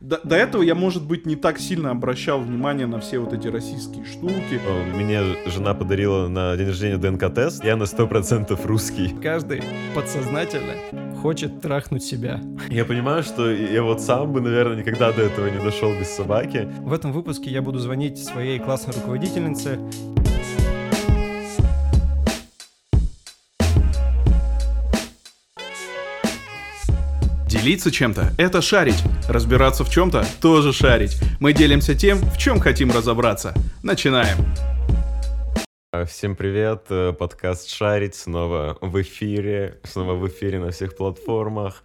[0.00, 3.48] До, до этого я, может быть, не так сильно обращал внимание на все вот эти
[3.48, 4.60] российские штуки.
[4.94, 9.14] Мне жена подарила на день рождения ДНК-тест, я на 100% русский.
[9.20, 9.62] Каждый
[9.94, 10.74] подсознательно
[11.20, 12.40] хочет трахнуть себя.
[12.68, 16.68] Я понимаю, что я вот сам бы, наверное, никогда до этого не дошел без собаки.
[16.80, 19.80] В этом выпуске я буду звонить своей классной руководительнице
[27.60, 29.02] Делиться чем-то– это шарить.
[29.28, 31.20] Разбираться в чем-то– тоже шарить.
[31.40, 33.52] Мы делимся тем, в чем хотим разобраться.
[33.82, 34.36] Начинаем.
[36.06, 41.82] Всем привет, э, подкаст «Шарить» снова в эфире, снова в эфире на всех платформах.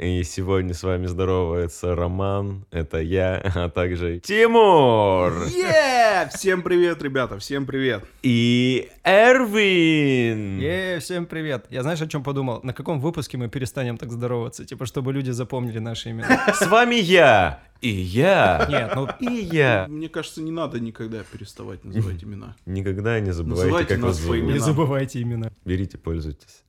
[0.00, 5.30] И сегодня с вами здоровается Роман, это я, а также Тимур.
[5.48, 6.30] Yeah!
[6.34, 8.02] Всем привет, ребята, всем привет.
[8.22, 10.58] И Эрвин.
[10.58, 11.66] Е, всем привет.
[11.68, 12.60] Я знаешь, о чем подумал?
[12.62, 14.64] На каком выпуске мы перестанем так здороваться?
[14.64, 16.50] Типа, чтобы люди запомнили наши имена.
[16.54, 17.60] С вами я.
[17.82, 18.66] И я.
[18.70, 19.86] Нет, ну И я.
[19.86, 22.56] Мне кажется, не надо никогда переставать называть имена.
[22.64, 24.52] Никогда не забывайте, Называйте как нас вас зовут.
[24.52, 25.50] не забывайте имена.
[25.66, 26.64] Берите, пользуйтесь.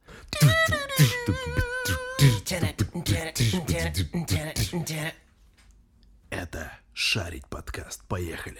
[6.29, 8.03] Это «Шарить подкаст».
[8.07, 8.59] Поехали.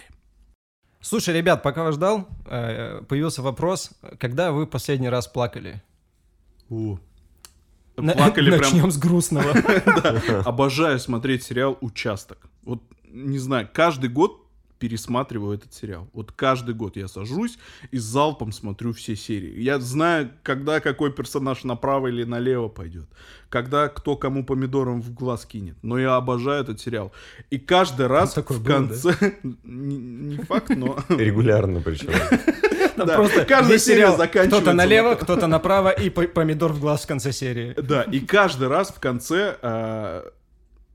[1.00, 5.82] Слушай, ребят, пока вас ждал, э, появился вопрос, когда вы последний раз плакали?
[6.70, 9.52] На- Плакали прям Начнем с грустного.
[10.46, 12.50] Обожаю смотреть сериал «Участок».
[12.64, 14.41] Вот, не знаю, каждый год
[14.82, 16.10] пересматриваю этот сериал.
[16.12, 17.60] Вот каждый год я сажусь
[17.92, 19.62] и залпом смотрю все серии.
[19.62, 23.06] Я знаю, когда какой персонаж направо или налево пойдет.
[23.50, 25.76] Когда кто кому помидором в глаз кинет.
[25.84, 27.12] Но я обожаю этот сериал.
[27.52, 29.14] И каждый раз такой в был, конце...
[29.64, 30.98] Не не факт, но...
[31.10, 32.10] Регулярно причем.
[32.98, 37.08] Да, просто серия сериал заканчивается кто-то налево, кто-то направо и по- помидор в глаз в
[37.08, 37.74] конце серии.
[37.82, 40.32] Да, и каждый раз в конце, а,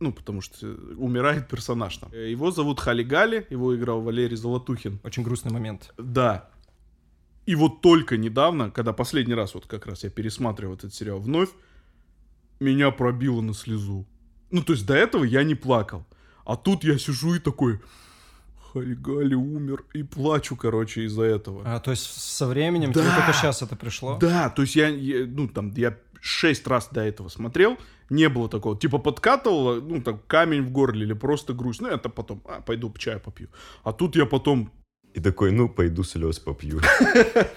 [0.01, 0.67] ну, потому что
[0.97, 2.13] умирает персонаж там.
[2.13, 5.01] Его зовут Халигали, его играл Валерий Золотухин.
[5.05, 5.93] Очень грустный момент.
[5.97, 6.51] Да.
[7.47, 11.51] И вот только недавно, когда последний раз, вот как раз я пересматривал этот сериал вновь,
[12.61, 14.07] меня пробило на слезу.
[14.51, 16.05] Ну, то есть до этого я не плакал.
[16.45, 17.81] А тут я сижу и такой,
[18.73, 21.63] Халигали умер, и плачу, короче, из-за этого.
[21.65, 23.01] А, то есть со временем Да.
[23.01, 24.19] тебе только сейчас это пришло?
[24.19, 27.79] Да, то есть я, я, ну, там, я шесть раз до этого смотрел,
[28.11, 28.77] не было такого.
[28.77, 31.81] Типа подкатывало, ну, так, камень в горле или просто грусть.
[31.81, 33.49] Ну, это потом, а, пойду чаю попью.
[33.85, 34.71] А тут я потом
[35.15, 36.81] И такой, ну, пойду слез попью.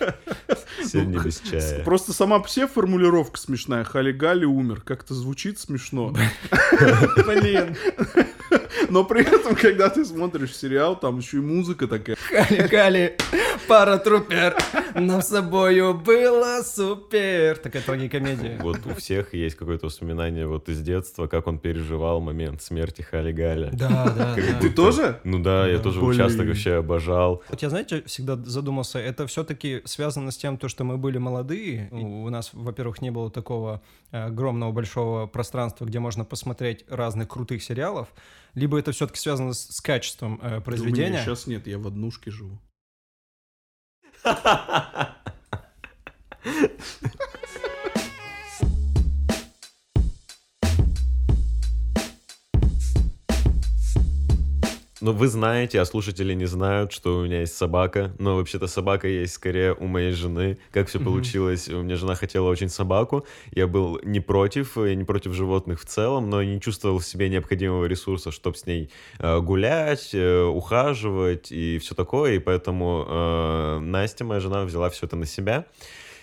[0.84, 1.84] Сегодня без чая.
[1.84, 3.84] Просто сама все формулировка смешная.
[3.84, 4.82] Халигали умер.
[4.82, 6.16] Как-то звучит смешно.
[7.26, 7.76] Блин.
[8.90, 12.16] Но при этом, когда ты смотришь сериал, там еще и музыка такая.
[12.30, 13.18] Кали-кали,
[13.70, 14.58] паратрупер,
[14.96, 17.58] нам с собою было супер.
[17.58, 18.60] Такая трагикомедия.
[18.62, 23.32] Вот у всех есть какое-то воспоминание вот из детства, как он переживал момент смерти Хали
[23.32, 23.70] Галя.
[23.72, 24.60] Да, да, да.
[24.60, 25.20] Ты тоже?
[25.24, 26.12] Ну да, я тоже Блин.
[26.12, 27.44] участок вообще обожал.
[27.50, 31.90] Вот я, знаете, всегда задумался, это все-таки связано с тем, то, что мы были молодые.
[31.92, 33.82] У у нас, во-первых, не было такого
[34.12, 38.08] огромного большого пространства, где можно посмотреть разных крутых сериалов.
[38.56, 41.22] Либо это все-таки связано с, с качеством э, произведения.
[41.24, 42.60] сейчас нет, я в однушке живу.
[44.22, 45.16] ハハハハ。
[55.02, 58.14] Ну, вы знаете, а слушатели не знают, что у меня есть собака.
[58.20, 60.58] Но вообще-то собака есть скорее у моей жены.
[60.72, 61.70] Как все получилось?
[61.70, 63.26] У меня жена хотела очень собаку.
[63.52, 67.30] Я был не против, я не против животных в целом, но не чувствовал в себе
[67.30, 68.90] необходимого ресурса, чтобы с ней
[69.20, 72.34] э, гулять, э, ухаживать и все такое.
[72.34, 75.66] И поэтому э, Настя, моя жена, взяла все это на себя.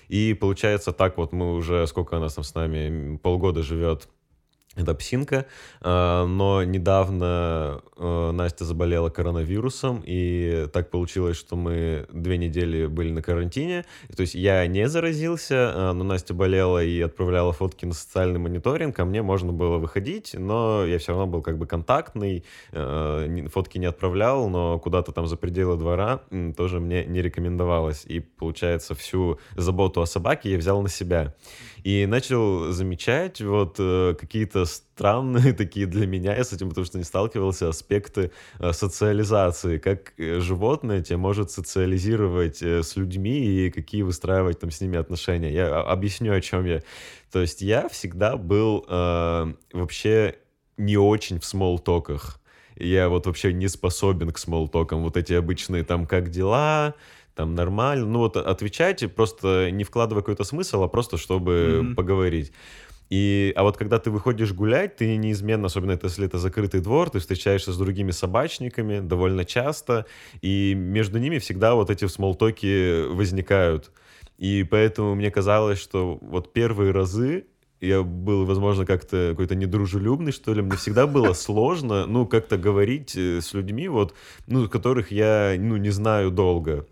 [0.08, 4.08] И получается так вот мы уже, сколько она там с нами, полгода живет,
[4.76, 5.46] это псинка,
[5.80, 13.10] э, но недавно э, Настя заболела коронавирусом, и так получилось, что мы две недели были
[13.10, 13.84] на карантине.
[14.14, 18.98] То есть я не заразился, э, но Настя болела и отправляла фотки на социальный мониторинг,
[18.98, 23.78] а мне можно было выходить, но я все равно был как бы контактный, э, фотки
[23.78, 26.20] не отправлял, но куда-то там за пределы двора
[26.56, 28.04] тоже мне не рекомендовалось.
[28.04, 31.34] И получается всю заботу о собаке я взял на себя.
[31.84, 36.98] И начал замечать вот э, какие-то странные такие для меня, я с этим потому что
[36.98, 44.02] не сталкивался, аспекты э, социализации, как э, животное тебя может социализировать с людьми и какие
[44.02, 45.52] выстраивать там с ними отношения.
[45.52, 46.82] Я а, объясню, о чем я.
[47.30, 50.36] То есть я всегда был э, вообще
[50.76, 52.40] не очень в смолтоках.
[52.76, 55.02] Я вот вообще не способен к смолтокам.
[55.02, 56.94] Вот эти обычные там «как дела?»,
[57.36, 58.06] там нормально.
[58.06, 61.94] Ну вот отвечайте, просто не вкладывая какой-то смысл, а просто чтобы Мгм.
[61.94, 62.52] поговорить.
[63.08, 67.10] И, а вот когда ты выходишь гулять, ты неизменно, особенно это, если это закрытый двор,
[67.10, 70.06] ты встречаешься с другими собачниками довольно часто,
[70.40, 73.92] и между ними всегда вот эти смолтоки возникают.
[74.38, 77.44] И поэтому мне казалось, что вот первые разы
[77.80, 80.62] я был, возможно, как-то какой-то недружелюбный, что ли.
[80.62, 84.14] Мне всегда было сложно, ну, как-то говорить э, с людьми, вот,
[84.46, 86.86] ну, которых я, ну, не знаю долго.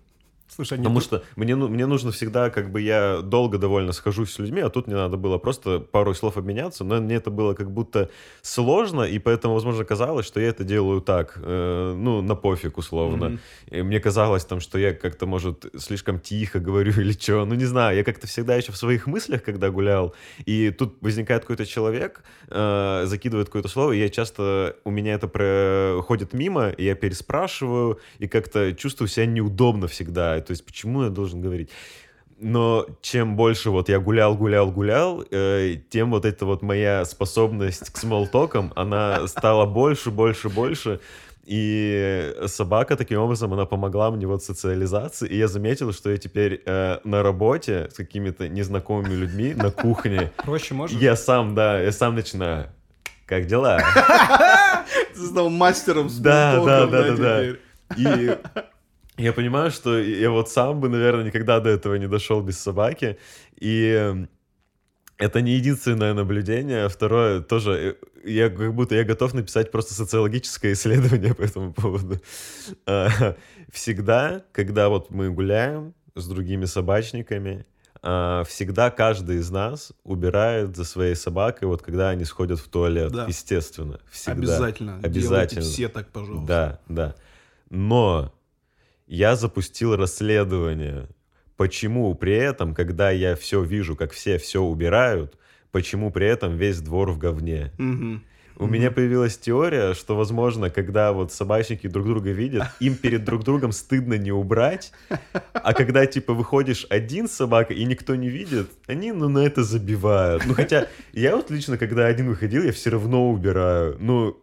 [0.49, 4.39] Слушай, Потому что мне, ну, мне нужно всегда, как бы я долго довольно схожусь с
[4.39, 7.73] людьми, а тут мне надо было просто пару слов обменяться, но мне это было как
[7.73, 8.11] будто
[8.43, 13.31] сложно, и поэтому, возможно, казалось, что я это делаю так, э, ну, на пофиг условно.
[13.31, 13.41] Мгм.
[13.71, 17.65] И мне казалось там, что я как-то, может, слишком тихо говорю или что, ну, не
[17.65, 20.15] знаю, я как-то всегда еще в своих мыслях, когда гулял,
[20.45, 25.27] и тут возникает какой-то человек, э, закидывает какое-то слово, и я часто, у меня это
[25.27, 31.11] проходит мимо, и я переспрашиваю, и как-то чувствую себя неудобно всегда, то есть почему я
[31.11, 31.71] должен говорить?
[32.39, 37.91] Но чем больше вот я гулял, гулял, гулял, э, тем вот эта вот моя способность
[37.91, 41.01] к смолтокам, она стала больше, больше, больше.
[41.47, 45.29] И собака таким образом, она помогла мне вот в социализации.
[45.29, 50.33] И я заметил, что я теперь э, на работе с какими-то незнакомыми людьми на кухне,
[50.39, 50.99] проще можешь?
[50.99, 52.69] я сам, да, я сам начинаю.
[53.27, 53.81] Как дела?
[55.15, 57.41] Ты стал мастером Да, смолтоков, да, да, да, да.
[57.41, 57.61] теперь?
[57.97, 58.37] И
[59.17, 63.19] я понимаю, что я вот сам бы, наверное, никогда до этого не дошел без собаки.
[63.61, 64.27] И
[65.19, 66.89] это не единственное наблюдение.
[66.89, 72.21] Второе, тоже, э, я как будто я готов написать просто социологическое исследование по этому поводу.
[72.87, 73.09] А,
[73.71, 77.65] Всегда, когда вот мы гуляем с другими собачниками,
[78.03, 83.13] а, всегда каждый из нас убирает за своей собакой, вот когда они сходят в туалет.
[83.13, 83.27] Да.
[83.27, 84.01] Естественно.
[84.11, 84.33] Всегда.
[84.33, 85.01] Обязательно.
[85.03, 85.21] Обязательно.
[85.21, 86.47] Делайте все так, пожалуйста.
[86.47, 87.15] Да, да.
[87.71, 88.33] Но
[89.07, 91.09] я запустил расследование,
[91.57, 95.39] почему при этом, когда я все вижу, как все все убирают,
[95.73, 97.73] почему при этом весь двор в говне.
[98.57, 103.43] У меня появилась теория, что, возможно, когда вот собачники друг друга видят, им перед друг
[103.43, 104.93] другом стыдно не убрать,
[105.53, 109.65] а когда, типа, выходишь один с собакой и никто не видит, они, ну, на это
[109.65, 110.47] забивают.
[110.47, 113.97] Ну, хотя я вот лично, когда один выходил, я все равно убираю.
[113.99, 114.39] Ну,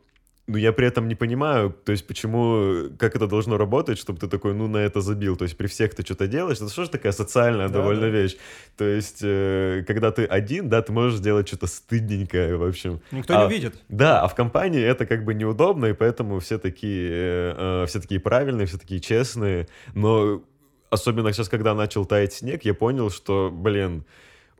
[0.52, 4.28] ну, я при этом не понимаю, то есть, почему, как это должно работать, чтобы ты
[4.28, 5.38] такой, ну, на это забил.
[5.38, 8.10] То есть, при всех ты что-то делаешь, это что же такая социальная Да, довольно да.
[8.10, 8.36] вещь.
[8.78, 13.00] То есть, э, когда ты один, да, ты можешь сделать что-то стыдненькое, в общем.
[13.12, 13.76] Никто А, не видит.
[13.88, 18.02] Да, а в компании это как бы неудобно, и поэтому все такие, э, э, все
[18.02, 19.68] такие правильные, все такие честные.
[19.96, 20.44] Но
[20.90, 24.04] особенно сейчас, когда начал таять снег, я понял, что, блин,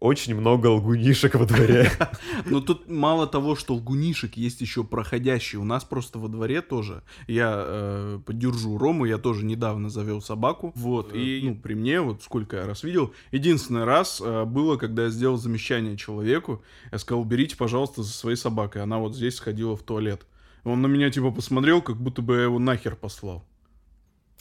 [0.02, 1.92] очень много лгунишек во дворе.
[2.46, 5.62] Но тут мало того, что лгунишек, есть еще проходящие.
[5.62, 7.04] У нас просто во дворе тоже.
[7.28, 10.74] Я э, поддержу Рому, я тоже недавно завел собаку.
[10.76, 15.04] Вот, и ну, при мне, вот сколько я раз видел, единственный раз э, было, когда
[15.04, 16.64] я сделал замечание человеку.
[16.92, 18.82] Я сказал, уберите, пожалуйста, за своей собакой.
[18.82, 20.26] Она вот здесь сходила в туалет.
[20.64, 23.46] Он на меня типа посмотрел, как будто бы я его нахер послал.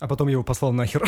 [0.01, 1.07] А потом я его послал нахер.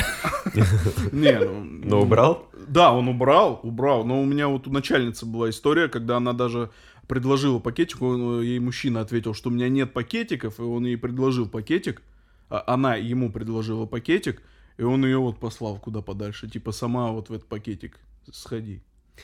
[1.12, 1.65] Не, ну...
[1.65, 2.47] Но убрал?
[2.69, 4.05] Да, он убрал, убрал.
[4.05, 6.71] Но у меня вот у начальницы была история, когда она даже
[7.09, 10.97] предложила пакетик, он, э, ей мужчина ответил, что у меня нет пакетиков, и он ей
[10.97, 12.03] предложил пакетик,
[12.49, 14.43] а она ему предложила пакетик,
[14.77, 17.99] и он ее вот послал куда подальше, типа сама вот в этот пакетик
[18.31, 18.83] сходи.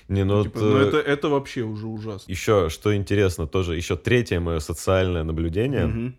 [0.09, 2.31] Не, ну, Типа, вот, ну э, это, это вообще уже ужасно.
[2.31, 6.17] еще, что интересно, тоже, еще третье мое социальное наблюдение, Мгм.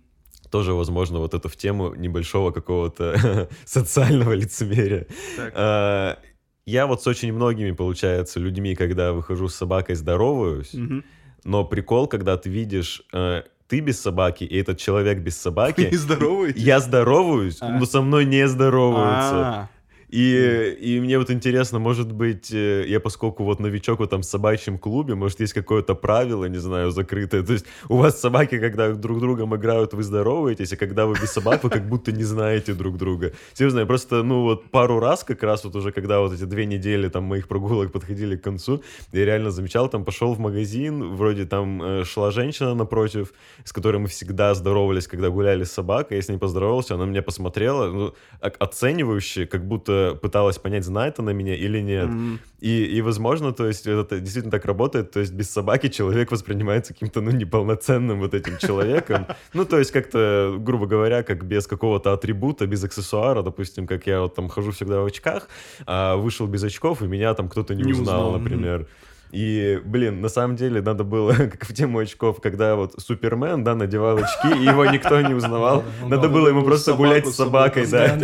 [0.51, 5.05] Тоже, возможно, вот это в тему небольшого какого-то социального лицемерия.
[5.37, 5.53] Так.
[5.55, 6.17] А,
[6.65, 11.03] Я вот с очень многими, получается, людьми, когда выхожу с собакой, здороваюсь, Мгм.
[11.43, 16.53] но прикол, когда ты видишь, э, ты без собаки, и этот человек без собаки, здоровый.
[16.55, 17.69] я здороваюсь, А.
[17.79, 19.35] но со мной не здороваются.
[19.47, 19.69] А,
[20.09, 24.79] И, и мне вот интересно, может быть, э, я поскольку вот новичок в этом собачьем
[24.79, 27.43] клубе, может, есть какое-то правило, не знаю, закрытое.
[27.43, 31.31] То есть у вас собаки, когда друг другом играют, вы здороваетесь, а когда вы без
[31.31, 33.33] собак, вы как будто не знаете друг друга.
[33.53, 36.65] Серьезно, я просто, ну вот пару раз как раз вот уже, когда вот эти две
[36.65, 41.45] недели там моих прогулок подходили к концу, я реально замечал, там пошел в магазин, вроде
[41.45, 43.31] там э, шла женщина напротив,
[43.63, 47.09] с которой мы всегда здоровались, когда гуляли с собакой, я с ней поздоровался, она на
[47.11, 52.07] меня посмотрела, ну, о- оценивающе, как будто пыталась понять, знает она меня или нет.
[52.07, 52.39] м.
[52.59, 56.93] И, и, возможно, то есть это действительно так работает, то есть без собаки человек воспринимается
[56.93, 59.25] каким-то, ну, неполноценным вот этим человеком.
[59.53, 64.21] Ну, то есть как-то, грубо говоря, как без какого-то атрибута, без аксессуара, допустим, как я
[64.21, 65.47] вот там хожу всегда в очках,
[65.85, 68.87] а вышел без очков, и меня там кто-то не, Не узнал, узнал, например.
[69.31, 73.75] И, блин, на самом деле надо было, как в тему очков, когда вот Супермен, да,
[73.75, 75.83] надевал очки, и его никто не узнавал.
[76.07, 78.17] Надо было ему просто гулять с собакой, да.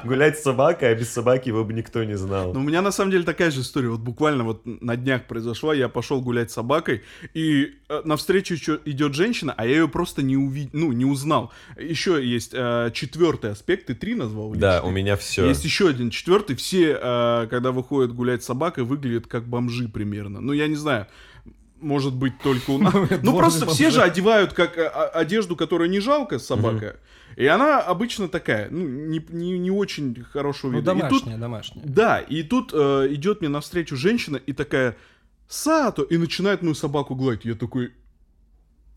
[0.04, 2.52] Гулять с собакой, а без собаки его бы никто не знал.
[2.52, 3.88] Ну, у меня на самом деле такая же история.
[3.88, 5.74] Вот буквально вот на днях произошла.
[5.74, 7.02] Я пошел гулять с собакой,
[7.34, 11.52] и э, навстречу еще идет женщина, а я ее просто не увидел, ну, не узнал.
[11.78, 14.52] Еще есть э, четвертый аспект, ты три назвал?
[14.54, 15.46] Да, у меня все.
[15.46, 16.56] Есть еще один четвертый.
[16.56, 16.94] Все,
[17.50, 20.40] когда выходят гулять с собакой, выглядят как бомжи примерно.
[20.40, 21.06] Ну, я не знаю.
[21.80, 22.94] Может быть, только у нас.
[23.22, 26.96] Ну, просто все же одевают как э, а- одежду, которая не жалко, собака.
[27.36, 30.92] И она обычно такая, ну, не, не, не очень хорошего Ну, вида.
[30.92, 31.84] И тут домашняя, домашняя.
[31.86, 34.96] да, и тут э, идет мне навстречу женщина и такая
[35.48, 37.44] Сато, и начинает мою собаку гладить.
[37.44, 37.92] Я такой,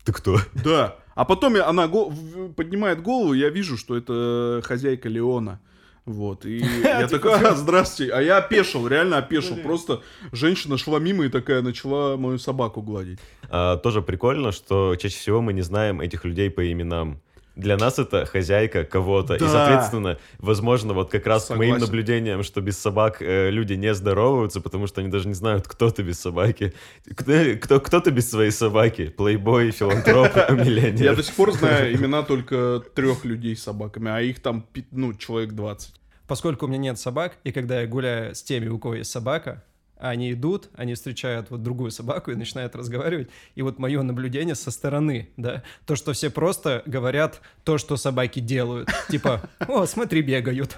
[0.04, 0.38] Ты кто?
[0.64, 0.96] да.
[1.14, 2.12] А потом я, она го-
[2.56, 5.58] поднимает голову, я вижу, что это хозяйка Леона.
[6.06, 8.12] Вот, и я такой, а, здравствуйте.
[8.12, 9.56] А я опешил, реально опешил.
[9.56, 13.18] Просто женщина шла мимо и такая начала мою собаку гладить.
[13.50, 17.20] А, тоже прикольно, что чаще всего мы не знаем этих людей по именам.
[17.56, 19.38] Для нас это хозяйка кого-то.
[19.38, 19.46] Да.
[19.46, 21.86] И, соответственно, возможно, вот как раз к моим Согласен.
[21.86, 25.90] наблюдениям, что без собак э, люди не здороваются, потому что они даже не знают, кто
[25.90, 26.74] ты без собаки.
[27.16, 29.08] Кто, кто, кто ты без своей собаки?
[29.08, 31.16] Плейбой, филантроп, Я миллионер.
[31.16, 35.52] до сих пор знаю имена только трех людей с собаками, а их там, ну, человек
[35.52, 35.94] 20.
[36.26, 39.62] Поскольку у меня нет собак, и когда я гуляю с теми, у кого есть собака,
[39.98, 43.28] они идут, они встречают вот другую собаку и начинают разговаривать.
[43.54, 48.40] И вот мое наблюдение со стороны, да, то, что все просто говорят то, что собаки
[48.40, 48.90] делают.
[49.08, 50.76] Типа, о, смотри, бегают.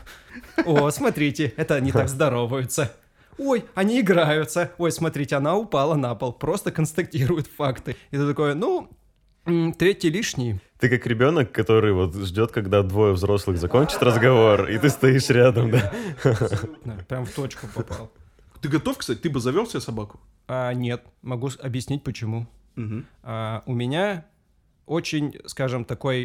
[0.64, 2.92] О, смотрите, это они так здороваются.
[3.38, 4.72] Ой, они играются.
[4.78, 6.32] Ой, смотрите, она упала на пол.
[6.32, 7.96] Просто констатируют факты.
[8.10, 8.90] И ты такой, ну,
[9.78, 10.60] третий лишний.
[10.78, 15.72] Ты как ребенок, который вот ждет, когда двое взрослых закончат разговор, и ты стоишь рядом,
[15.72, 15.92] да?
[17.08, 18.12] Прям в точку попал.
[18.60, 19.18] Ты готов, кстати?
[19.18, 20.20] Ты бы завел себе собаку?
[20.46, 22.46] А, нет, могу объяснить почему.
[22.76, 23.06] Мгм.
[23.22, 24.24] А, у меня
[24.86, 26.24] очень, скажем, такой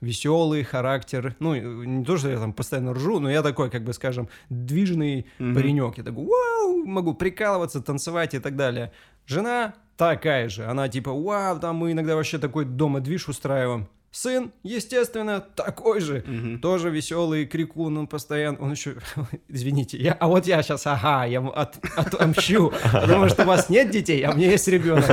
[0.00, 1.34] веселый характер.
[1.38, 4.28] Ну, э, не то, что я там постоянно ржу, но я такой, как бы, скажем,
[4.50, 5.54] движный Мгм.
[5.54, 5.96] паренек.
[5.98, 8.92] Я такой, вау, могу прикалываться, танцевать и так далее.
[9.26, 9.74] Жена
[10.08, 10.64] такая же.
[10.64, 13.86] Она типа, вау, там мы иногда вообще такой дома движ устраиваем.
[14.12, 16.24] Сын, естественно, такой же.
[16.26, 16.60] Мгм.
[16.60, 18.94] Тоже веселый, крикун, он постоянно, он еще,
[19.48, 23.90] извините, я, а вот я сейчас, ага, я от, отомщу, потому что у вас нет
[23.90, 25.04] детей, а у меня есть ребенок.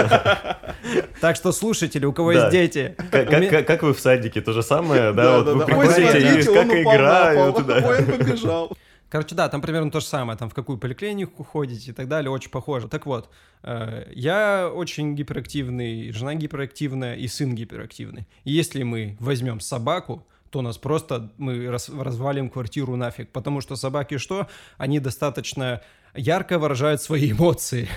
[1.22, 2.40] Так что слушатели, у кого Да.
[2.40, 5.42] есть дети, Как, меня- как- как вы в садике, то же самое, да?
[5.42, 7.76] Вот вы Ой, приходите, видишь, как играют, да.
[7.88, 8.78] Ой, он побежал.
[9.10, 12.30] Короче, да, там примерно то же самое, там в какую поликлинику ходите и так далее,
[12.30, 12.90] очень похоже.
[12.90, 13.30] Так вот,
[13.64, 18.28] э, я очень гиперактивный, жена гиперактивная и сын гиперактивный.
[18.44, 23.76] И если мы возьмем собаку, то нас просто, мы раз- развалим квартиру нафиг, потому что
[23.76, 24.48] собаки что?
[24.78, 25.82] Они достаточно
[26.14, 27.88] ярко выражают свои эмоции.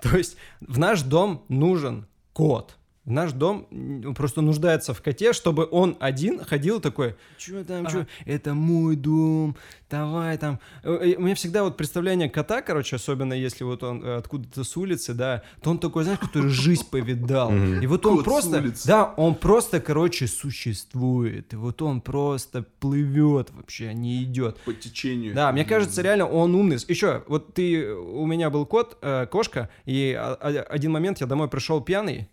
[0.00, 2.76] То есть в наш дом нужен кот.
[3.04, 8.54] Наш дом просто нуждается в коте, чтобы он один ходил такой, что там, что, это
[8.54, 9.56] мой дом,
[9.90, 10.58] давай там.
[10.82, 14.64] Э, э, У меня всегда вот представление кота, короче, особенно если вот он э, откуда-то
[14.64, 17.54] с улицы, да, то он такой, знаешь, который жизнь повидал.
[17.54, 21.52] И вот он просто, да, он просто, короче, существует.
[21.52, 24.56] И вот он просто плывет вообще, не идет.
[24.64, 25.34] По течению.
[25.34, 26.76] Да, мне кажется, реально он умный.
[26.88, 28.96] Еще, вот ты, у меня был кот,
[29.30, 32.28] кошка, и а- а- один момент я домой пришел пьяный.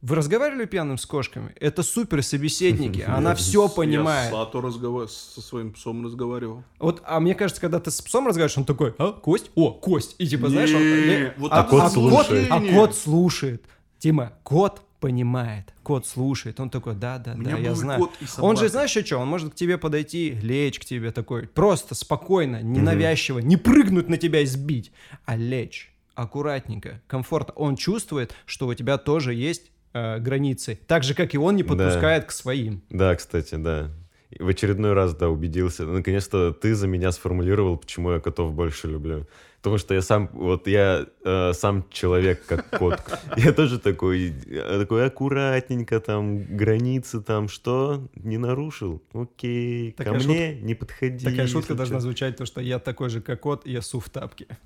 [0.00, 1.52] Вы разговаривали пьяным с кошками?
[1.58, 4.28] Это супер собеседники, она все Я понимает.
[4.28, 6.62] с Сато разговар- со своим псом разговаривал.
[6.78, 9.50] Вот, а мне кажется, когда ты с псом разговариваешь, он такой, а, кость?
[9.56, 10.14] О, кость.
[10.18, 11.48] И типа, знаешь, он...
[11.50, 12.46] А, так кот а слушает.
[12.50, 13.64] а кот слушает.
[13.98, 16.60] Тима, кот понимает, кот слушает.
[16.60, 18.10] Он такой, да, да, да, я знаю.
[18.38, 19.18] Он же, знаешь, что?
[19.18, 24.16] Он может к тебе подойти, лечь к тебе такой, просто, спокойно, ненавязчиво, не прыгнуть на
[24.16, 24.92] тебя и сбить,
[25.24, 27.54] а лечь аккуратненько, комфортно.
[27.54, 31.62] Он чувствует, что у тебя тоже есть э, границы, так же, как и он не
[31.62, 31.68] Да.
[31.68, 32.82] подпускает к своим.
[32.90, 33.90] Да, кстати, да.
[34.30, 35.86] И В очередной раз, да, убедился.
[35.86, 39.26] Наконец-то ты за меня сформулировал, почему я котов больше люблю.
[39.62, 43.00] Потому что я сам, вот я э, сам человек, как кот.
[43.36, 48.06] Я тоже такой, э, такой аккуратненько, там, границы там, что?
[48.14, 49.02] Не нарушил?
[49.14, 51.24] Окей, ко Такая мне не подходи.
[51.24, 54.46] Такая шутка должна звучать, то, что я такой же, как кот, я су в тапке.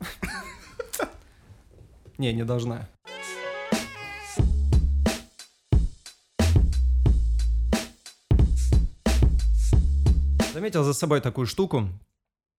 [2.19, 2.89] Не, не должна.
[10.63, 11.89] Заметил за собой такую штуку,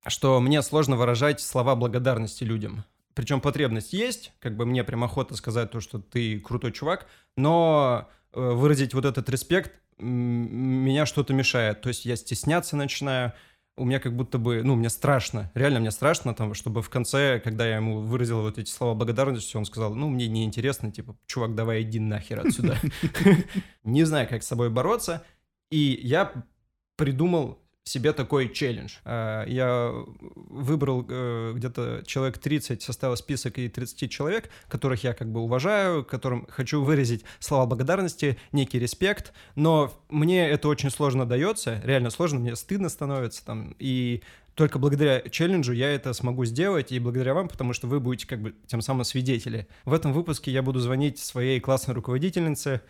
[0.08, 2.84] что мне сложно выражать слова благодарности людям.
[3.14, 7.08] Причем потребность есть, как бы мне прям охота сказать то, что ты крутой чувак,
[7.38, 11.80] но э, выразить вот этот респект меня что-то мешает.
[11.80, 13.32] То есть я стесняться начинаю,
[13.78, 17.40] у меня как будто бы, ну, мне страшно, реально мне страшно, там, чтобы в конце,
[17.40, 21.56] когда я ему выразил вот эти слова благодарности, он сказал, ну, мне неинтересно, типа, чувак,
[21.56, 22.78] давай иди нахер отсюда.
[23.86, 25.24] Не знаю, как с собой бороться,
[25.72, 26.34] и я
[26.98, 28.94] придумал себе такой челлендж.
[29.04, 29.92] А, я
[30.36, 36.06] выбрал э, где-то человек 30, составил список и 30 человек, которых я как бы уважаю,
[36.06, 42.40] которым хочу выразить слова благодарности, некий респект, но мне это очень сложно дается, реально сложно,
[42.40, 44.24] мне стыдно становится там, и
[44.56, 48.42] только благодаря челленджу я это смогу сделать, и благодаря вам, потому что вы будете как
[48.42, 49.68] бы тем самым свидетели.
[49.84, 52.82] В этом выпуске я буду звонить своей классной руководительнице,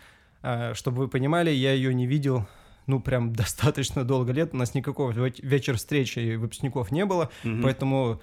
[0.44, 2.46] а, чтобы вы понимали, я ее не видел
[2.88, 4.54] ну, прям достаточно долго лет.
[4.54, 7.62] У нас никакого вечер встречи выпускников не было, угу.
[7.64, 8.22] поэтому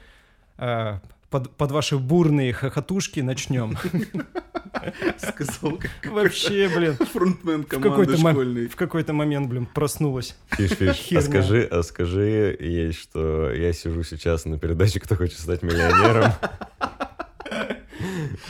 [0.58, 0.98] э,
[1.30, 3.76] под, под ваши бурные хохотушки начнем.
[5.18, 6.94] Сказал, как Вообще, блин.
[6.94, 8.66] Фронтмен команды школьной.
[8.68, 10.36] В какой-то момент, блин, проснулась.
[10.50, 15.38] Фиш, фиш, а скажи, а скажи ей, что я сижу сейчас на передаче «Кто хочет
[15.38, 16.32] стать миллионером».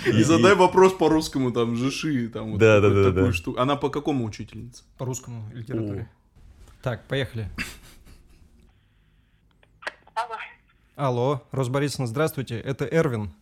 [0.06, 3.32] И задай вопрос по русскому, там, Жиши, там, вот да, да, да, такую да.
[3.32, 3.60] штуку.
[3.60, 4.84] Она по какому учительнице?
[4.98, 6.08] По русскому литературе.
[6.82, 7.50] Так, поехали.
[10.14, 10.36] Алло.
[10.96, 13.34] Алло, Рос Борисовна, здравствуйте, это Эрвин.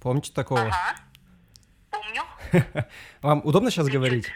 [0.00, 0.62] Помните такого?
[0.62, 0.96] Ага,
[1.90, 2.22] помню.
[3.22, 4.28] Вам удобно сейчас говорить?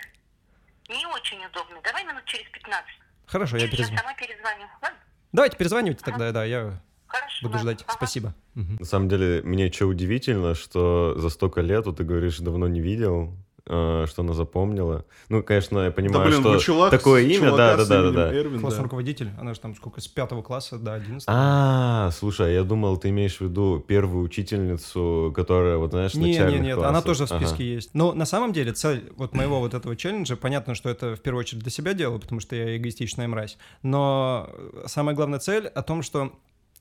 [0.89, 1.81] Не очень удобно.
[1.83, 2.87] Давай минут через 15.
[3.27, 3.93] Хорошо, я перезвоню.
[3.93, 4.99] Я сама перезвоню, ладно?
[5.33, 7.47] Давайте перезванивайте тогда, да, я Хорошо.
[7.47, 7.83] Буду ждать.
[7.87, 7.97] Ага.
[7.97, 8.35] Спасибо.
[8.55, 12.81] На самом деле, мне что удивительно, что за столько лет, вот ты говоришь, давно не
[12.81, 13.35] видел,
[13.69, 15.05] э, что она запомнила.
[15.29, 18.35] Ну, конечно, я понимаю, да, блин, что чувак, такое имя, да, да, да, да, да.
[18.35, 18.85] Эрвин, Классный да.
[18.85, 21.37] руководитель, она же там сколько, с пятого класса до одиннадцатого.
[21.39, 26.61] А, слушай, я думал, ты имеешь в виду первую учительницу, которая, вот знаешь, Не, начальных
[26.61, 26.91] не, нет, классов.
[26.91, 27.63] она тоже в списке Ага.
[27.65, 27.91] есть.
[27.93, 31.41] Но на самом деле цель вот моего вот этого челленджа, понятно, что это в первую
[31.41, 33.59] очередь для себя делаю, потому что я эгоистичная мразь.
[33.83, 34.49] Но
[34.87, 36.33] самая главная цель о том, что,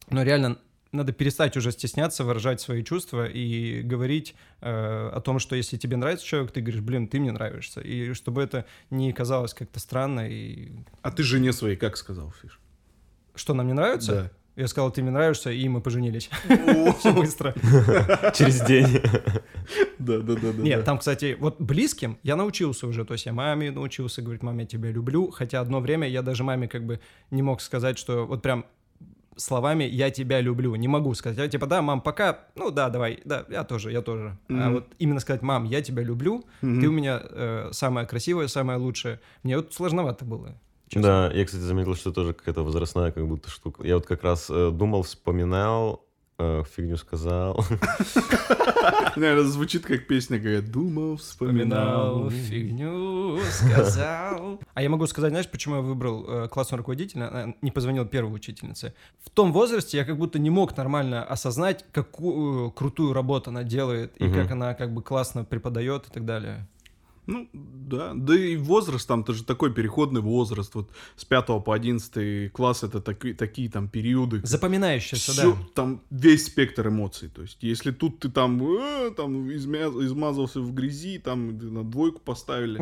[0.10, 0.58] ну реально
[0.92, 5.98] надо перестать уже стесняться, выражать свои чувства и говорить э, о том, что если тебе
[5.98, 7.82] нравится человек, ты говоришь, блин, ты мне нравишься.
[7.82, 10.30] И чтобы это не казалось как-то странно.
[10.30, 10.72] И
[11.02, 12.60] А ты жене своей как сказал, Фиш?
[13.36, 14.12] что нам не нравится?
[14.14, 14.32] Да.
[14.56, 16.30] Я сказал, ты мне нравишься, и мы поженились.
[17.00, 17.54] Все быстро.
[18.34, 19.02] Через день.
[19.98, 20.62] Да, да, да, да.
[20.62, 23.04] Нет, там, кстати, вот близким я научился уже.
[23.06, 25.32] То есть я маме научился говорить, маме, я тебя люблю.
[25.32, 27.00] Хотя одно время я даже маме как бы
[27.32, 28.66] не мог сказать, что вот прям
[29.38, 30.76] словами «я тебя люблю».
[30.76, 31.38] Не могу сказать.
[31.38, 34.38] Я типа, да, мам, пока, ну да, давай, да, я тоже, я тоже.
[34.50, 34.74] А Мгм.
[34.74, 36.82] вот именно сказать «мам, я тебя люблю», Мгм.
[36.82, 39.20] ты у меня э, самая красивая, самая лучшая.
[39.44, 40.56] Мне вот сложновато было.
[40.88, 41.02] честно.
[41.30, 43.84] Да, я, кстати, заметил, что тоже какая-то возрастная как будто штука.
[43.86, 46.05] Я вот как раз э, думал, вспоминал,
[46.38, 47.64] фигню сказал.
[49.16, 52.30] Наверное, звучит как песня, я думал, вспоминал.
[52.30, 54.60] Фигню сказал.
[54.74, 58.94] А я могу сказать, знаешь, почему я выбрал э, классную руководителя, не позвонил первой учительнице?
[59.24, 64.16] В том возрасте я как будто не мог нормально осознать, какую крутую работу она делает,
[64.18, 66.68] и как она как бы классно преподает и так далее.
[67.28, 68.12] Ну, да.
[68.16, 70.76] Да и возраст там, это же такой переходный возраст.
[70.76, 74.42] Вот с 5 по 11 класс это таки- такие там периоды.
[74.44, 75.58] Запоминающаяся, Всё, да.
[75.74, 77.30] там весь спектр эмоций.
[77.30, 82.20] То есть, если тут ты там, э, там измя- измазался в грязи, там на двойку
[82.20, 82.82] поставили.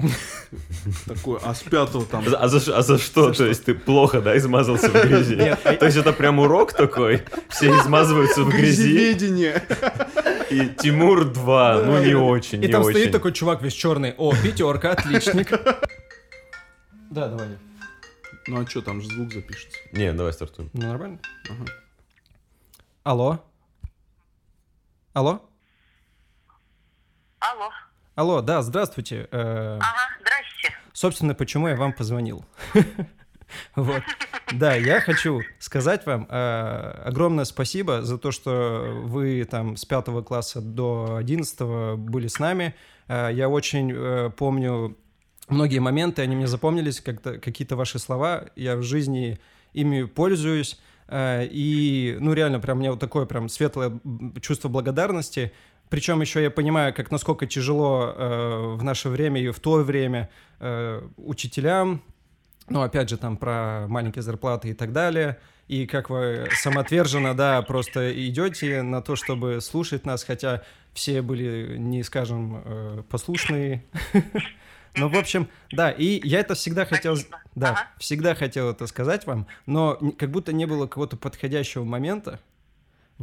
[1.06, 1.39] Такое.
[1.43, 2.23] А с пятого там...
[2.38, 3.32] А за, а за что?
[3.34, 5.36] То есть ты плохо, да, измазался в грязи?
[5.79, 7.21] То есть это прям урок такой?
[7.49, 8.91] Все измазываются в грязи?
[8.93, 9.63] Грязеведение.
[10.49, 12.97] И Тимур 2, ну не очень, И не там очень.
[12.97, 14.13] стоит такой чувак весь черный.
[14.17, 15.51] О, пятерка, отличник.
[17.10, 17.60] Да, давай.
[18.47, 19.77] Ну а что, там же звук запишется.
[19.91, 20.71] Не, давай стартуем.
[20.73, 21.19] Ну, нормально.
[21.47, 21.65] Ага.
[23.03, 23.39] Алло?
[25.13, 25.41] Алло?
[27.39, 27.69] Алло.
[28.15, 29.27] Алло, да, здравствуйте.
[29.32, 30.75] Э, Ага, здрасте.
[30.93, 32.43] Собственно, почему я вам позвонил.
[33.75, 34.01] Вот.
[34.53, 40.21] Да, я хочу сказать вам э, огромное спасибо за то, что вы там с пятого
[40.21, 42.75] класса до одиннадцатого были с нами.
[43.07, 44.95] Э, я очень э, помню
[45.47, 48.45] многие моменты, они мне запомнились, как-то какие-то ваши слова.
[48.55, 49.39] Я в жизни
[49.73, 50.79] ими пользуюсь.
[51.07, 53.99] Э, и, ну, реально, прям у меня вот такое прям светлое
[54.39, 55.51] чувство благодарности.
[55.89, 60.29] Причем еще я понимаю, как насколько тяжело э, в наше время и в то время
[60.59, 62.01] э, учителям,
[62.69, 67.62] ну, опять же, там про маленькие зарплаты и так далее, и как вы самоотверженно, да,
[67.62, 73.84] просто идете на то, чтобы слушать нас, хотя все были, не скажем, э, послушные.
[74.95, 77.39] Ну, в общем, да, и я это всегда хотел, Спасибо.
[77.56, 77.88] да, Ага.
[77.97, 82.39] всегда хотел это сказать вам, но как будто не было какого-то подходящего момента,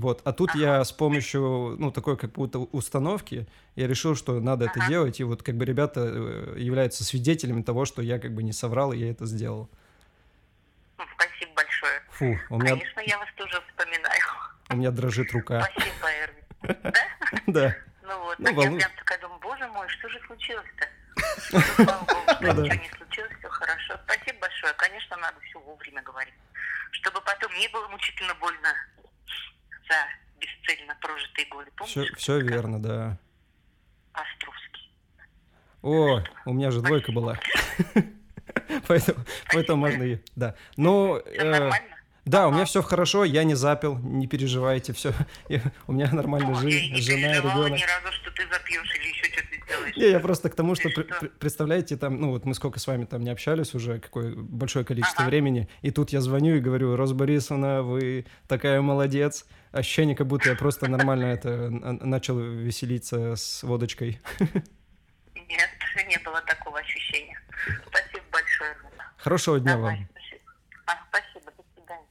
[0.01, 4.65] вот, а тут я с помощью, ну, такой как будто установки, я решил, что надо
[4.67, 4.89] это Ага.
[4.89, 8.53] делать, и вот как бы ребята э, являются свидетелями того, что я как бы не
[8.53, 9.69] соврал, и я это сделал.
[10.99, 12.01] Ну, Спасибо большое.
[12.11, 14.23] Фу, у меня, Конечно, я вас тоже вспоминаю.
[14.71, 15.69] у меня дрожит рука.
[15.73, 16.93] Спасибо, Эрвин.
[17.47, 17.77] Да.
[18.03, 20.89] Ну вот, Ну, так я волну- прям такая думаю, боже мой, что же случилось-то?
[21.53, 22.63] Ну, Слава богу, Ну да.
[22.63, 23.95] ничего не случилось, все хорошо.
[24.05, 24.73] Спасибо большое.
[24.75, 26.35] Конечно, надо все вовремя говорить,
[26.91, 28.75] чтобы потом не было мучительно больно
[31.11, 31.71] прожитые годы.
[31.77, 31.93] Помнишь?
[31.93, 33.19] Все, все верно, да.
[34.13, 34.93] Островский.
[35.83, 37.39] О, у меня же двойка была.
[38.89, 40.19] Поэтому, поэтому можно и...
[40.35, 40.57] Да.
[40.77, 41.23] Но...
[41.25, 41.97] Э, нормально?
[42.31, 45.13] Да, у меня все хорошо, я не запил, не переживайте, все.
[45.89, 47.81] У меня нормальная и жизнь, жена, переживала ребенок.
[47.81, 49.97] ни разу, что ты запьешь или еще что-то сделаешь.
[49.97, 50.91] Не, я просто к тому, что,
[51.41, 55.25] представляете, там, ну вот мы сколько с вами там не общались уже, какое большое количество
[55.25, 59.45] времени, и тут я звоню и говорю, Рос Борисовна, вы такая молодец.
[59.73, 64.21] Ощущение, как будто я просто нормально это начал веселиться с водочкой.
[65.35, 65.71] Нет,
[66.07, 67.41] не было такого ощущения.
[67.89, 68.77] Спасибо большое.
[69.17, 70.09] Хорошего дня Давай, вам.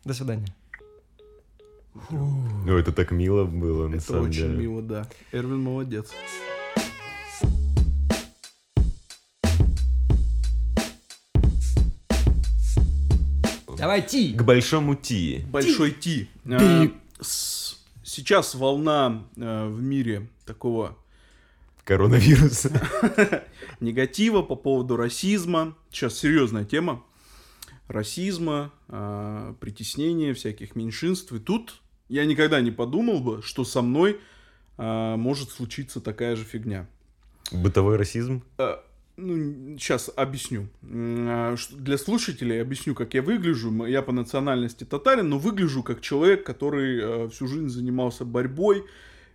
[0.06, 0.48] А, до свидания.
[2.12, 4.58] Ну, это так мило было, на Это самом очень деле.
[4.58, 5.08] мило, да.
[5.32, 6.12] Эрвин молодец.
[13.78, 14.34] Давайте!
[14.34, 15.46] К большому Ти.
[15.52, 16.28] Большой Ти.
[17.22, 20.98] С- Сейчас волна э, в мире такого
[21.86, 22.66] Коронавирус.
[23.80, 25.76] негатива по поводу расизма.
[25.92, 27.04] Сейчас серьезная тема.
[27.90, 31.34] Расизма, э, притеснения всяких меньшинств.
[31.34, 34.20] И тут я никогда не подумал бы, что со мной
[34.78, 36.88] э, может случиться такая же фигня.
[37.52, 38.44] Бытовой расизм.
[39.22, 40.70] Ну, сейчас объясню.
[40.82, 43.86] Для слушателей объясню, как я выгляжу.
[43.86, 48.86] Я по национальности татарин, но выгляжу как человек, который э, всю жизнь занимался борьбой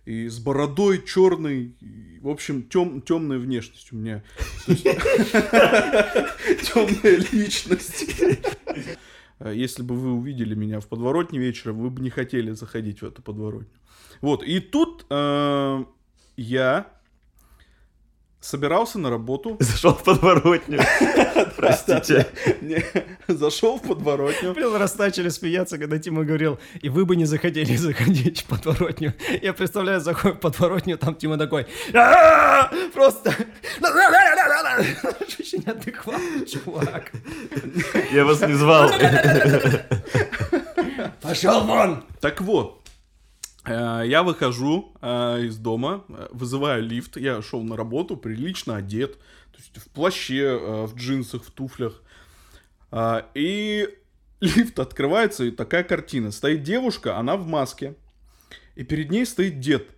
[0.05, 1.75] и с бородой черной.
[2.21, 4.23] В общем, тем, темная внешность у меня.
[6.63, 8.05] Темная личность.
[9.39, 13.05] Э, Если бы вы увидели меня в подворотне вечером, вы бы не хотели заходить в
[13.05, 13.79] эту подворотню.
[14.21, 15.85] Вот, и тут э,
[16.37, 16.87] я
[18.39, 19.57] собирался на работу.
[19.59, 20.79] Зашел в подворотню.
[21.65, 22.27] Простите.
[23.27, 24.53] Зашел в подворотню.
[24.53, 29.13] Блин, раз начали смеяться, когда Тима говорил, и вы бы не захотели заходить в подворотню.
[29.41, 33.31] Я представляю, заходит в подворотню, там Тима такой, «А-а-а!» просто
[35.21, 37.11] очень неадекватный чувак.
[38.11, 38.91] Я вас не звал.
[41.21, 42.03] Пошел вон!
[42.21, 42.84] Так вот,
[43.71, 47.17] я выхожу э, из дома, э, вызываю лифт.
[47.17, 49.17] Я шел на работу, прилично одет.
[49.51, 52.01] То есть в плаще, э, в джинсах, в туфлях.
[53.33, 53.89] И
[54.41, 56.31] лифт открывается, и такая картина.
[56.31, 57.95] Стоит девушка, она в маске.
[58.75, 59.89] И перед ней стоит дед.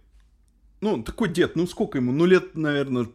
[0.82, 2.12] Ну, такой дед, ну сколько ему?
[2.12, 3.08] Ну, лет, наверное,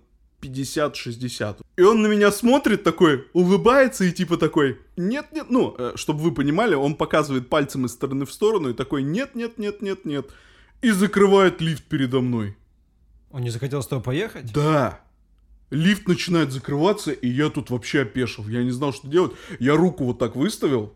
[0.43, 1.59] 50-60.
[1.77, 6.75] И он на меня смотрит такой, улыбается и типа такой, нет-нет, ну, чтобы вы понимали,
[6.75, 10.31] он показывает пальцем из стороны в сторону и такой, нет-нет-нет-нет-нет.
[10.83, 12.57] И закрывает лифт передо мной.
[13.31, 14.53] Он не захотел с тобой поехать?
[14.53, 15.01] Да.
[15.71, 18.47] Лифт начинает закрываться, и я тут вообще опешил.
[18.47, 19.33] Я не знал, что делать.
[19.59, 20.93] Я руку вот так выставил.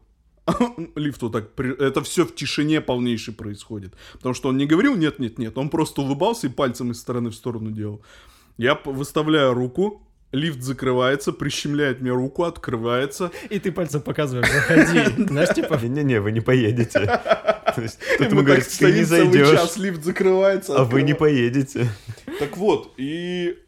[0.96, 1.58] Лифт вот так.
[1.58, 3.94] Это все в тишине полнейшей происходит.
[4.12, 5.56] Потому что он не говорил нет-нет-нет.
[5.56, 8.02] Он просто улыбался и пальцем из стороны в сторону делал.
[8.56, 10.02] Я выставляю руку.
[10.32, 13.30] Лифт закрывается, прищемляет мне руку, открывается.
[13.48, 15.24] И ты пальцем показываешь, заходи.
[15.28, 17.00] Знаешь, типа, Не-не, вы не поедете.
[17.74, 20.76] То есть Тут мы ему говорят, так ты не целый час, зайдешь, лифт закрывается.
[20.76, 21.88] а вы не поедете.
[22.38, 23.58] Так вот, и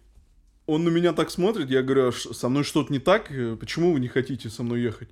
[0.66, 3.92] он на меня так смотрит, я говорю, «А со мной что-то не так, Э, почему
[3.92, 5.09] вы не хотите со мной ехать?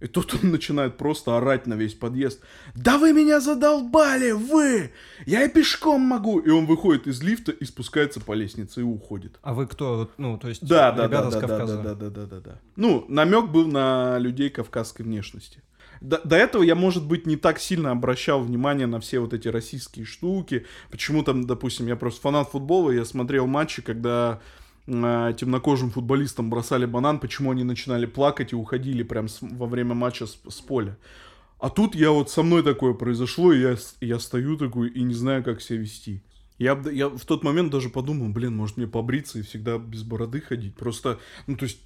[0.00, 2.40] И тут он начинает просто орать на весь подъезд.
[2.74, 4.92] Да вы меня задолбали, вы!
[5.26, 6.38] Я и пешком могу!
[6.38, 9.38] И он выходит из лифта и спускается по лестнице и уходит.
[9.42, 10.10] а вы кто?
[10.16, 11.76] Ну, то есть, Да, да, да, ребята да, с да, Кавказа.
[11.82, 12.60] да, да, да, да, да.
[12.76, 15.62] Ну, намек был на людей кавказской внешности.
[16.00, 19.48] До, до этого я, может быть, не так сильно обращал внимание на все вот эти
[19.48, 20.64] российские штуки.
[20.90, 24.40] Почему там, допустим, я просто фанат футбола, я смотрел матчи, когда
[24.90, 30.26] темнокожим футболистам бросали банан, почему они начинали плакать и уходили прям с- во время матча
[30.26, 30.96] с, с поля.
[31.58, 35.14] А тут я вот со мной такое произошло, и я, я стою такой и не
[35.14, 36.22] знаю, как себя вести.
[36.58, 40.40] Я, я в тот момент даже подумал, блин, может мне побриться и всегда без бороды
[40.40, 40.74] ходить.
[40.74, 41.80] Просто, ну то есть,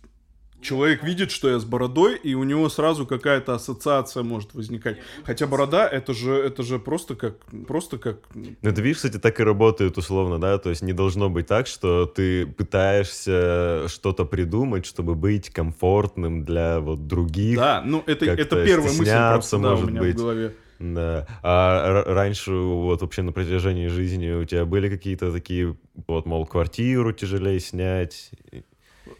[0.64, 4.98] человек видит, что я с бородой, и у него сразу какая-то ассоциация может возникать.
[5.24, 7.36] Хотя борода, это же, это же просто как,
[7.68, 8.18] просто как...
[8.34, 11.66] Ну, это, видишь, кстати, так и работает условно, да, то есть не должно быть так,
[11.66, 17.58] что ты пытаешься что-то придумать, чтобы быть комфортным для вот других.
[17.58, 20.14] Да, ну это, это первая мысль просто, да, у может меня быть.
[20.14, 20.54] в голове.
[20.80, 21.26] Да.
[21.42, 27.12] А раньше вот вообще на протяжении жизни у тебя были какие-то такие, вот, мол, квартиру
[27.12, 28.30] тяжелее снять?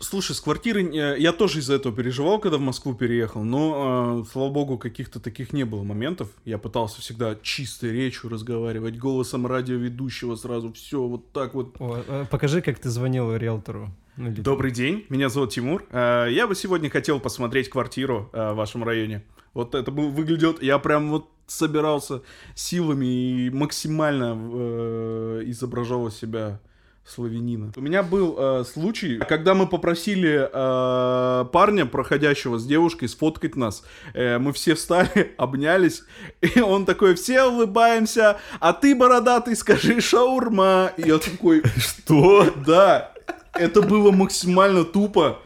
[0.04, 4.30] Слушай, с квартиры э, я тоже из-за этого переживал, когда в Москву переехал, но, э,
[4.30, 6.28] слава богу, каких-то таких не было моментов.
[6.44, 11.76] Я пытался всегда чистой речью разговаривать, голосом радиоведущего сразу, все вот так вот.
[11.80, 13.90] О, э, покажи, как ты звонил риэлтору.
[14.16, 15.84] Ну, Добрый день, меня зовут Тимур.
[15.90, 19.24] Э, Я бы сегодня хотел посмотреть квартиру в вашем районе.
[19.54, 22.22] Вот это выглядит, я прям вот собирался
[22.54, 26.60] силами и максимально э, изображал из себя
[27.06, 27.72] славянина.
[27.76, 33.84] У меня был э, случай, когда мы попросили э, парня, проходящего с девушкой, сфоткать нас.
[34.14, 36.02] Э, мы все встали, обнялись,
[36.40, 40.92] и он такой, все улыбаемся, а ты, бородатый, скажи шаурма.
[40.96, 42.50] И я такой, Что?
[42.66, 43.12] да,
[43.52, 45.40] это было максимально тупо.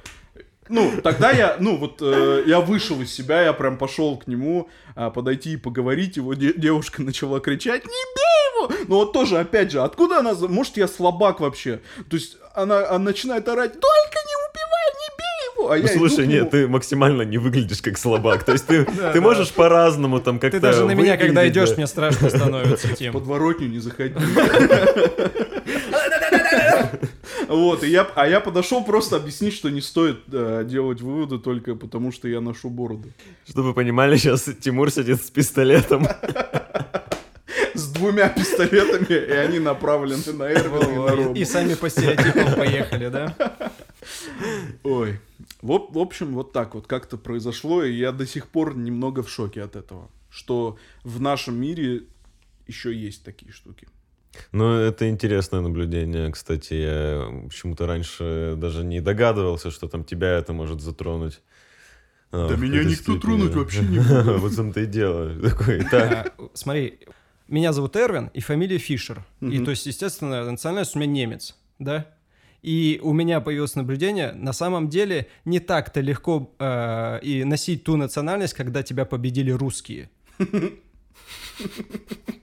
[0.69, 4.69] Ну, тогда я, ну, вот э, я вышел из себя, я прям пошел к нему
[4.95, 6.19] а, подойти и поговорить.
[6.19, 8.28] Его де- девушка начала кричать, не бей
[8.65, 8.73] его!
[8.89, 11.81] Ну вот тоже, опять же, откуда она, может, я слабак вообще?
[12.09, 15.71] То есть она, она начинает орать, только не убивай, не бей его!
[15.71, 18.45] А Ну, я иду слушай, к нет, ты максимально не выглядишь как слабак.
[18.45, 21.87] То есть ты, ты можешь по-разному там как-то Ты даже на меня, когда идешь, мне
[21.87, 23.13] страшно становится, В Тим.
[23.13, 24.15] подворотню не заходи.
[27.49, 31.75] Вот, и я, а я подошел просто объяснить, что не стоит э, делать выводы только
[31.77, 33.09] потому, что я ношу бороду.
[33.49, 36.07] Чтобы вы понимали, сейчас Тимур сидит с пистолетом.
[37.79, 41.35] С двумя пистолетами, и они направлены на Эрвина и на Рому.
[41.35, 43.37] И сами по стереотипам поехали, да?
[44.83, 45.21] Ой.
[45.63, 49.31] В, в общем, вот так вот как-то произошло, и я до сих пор немного в
[49.31, 50.11] шоке от этого.
[50.31, 52.03] Что в нашем мире
[52.67, 53.89] еще есть такие штуки.
[54.53, 56.75] Ну, это интересное наблюдение, кстати.
[56.75, 61.41] Я почему-то раньше даже не догадывался, что там тебя это может затронуть.
[62.31, 63.21] А, Да в меня никто степени.
[63.21, 64.27] тронуть вообще не будет.
[64.41, 65.35] Вот в том-то и дело.
[65.41, 66.99] Такой, так, А, Смотри,
[67.49, 69.25] меня зовут Эрвин, и фамилия Фишер.
[69.41, 69.65] И Мгм.
[69.65, 72.07] то есть, естественно, национальность у меня немец, да?
[72.63, 77.97] И у меня появилось наблюдение, на самом деле не так-то легко э, и носить ту
[77.97, 80.11] национальность, когда тебя победили русские.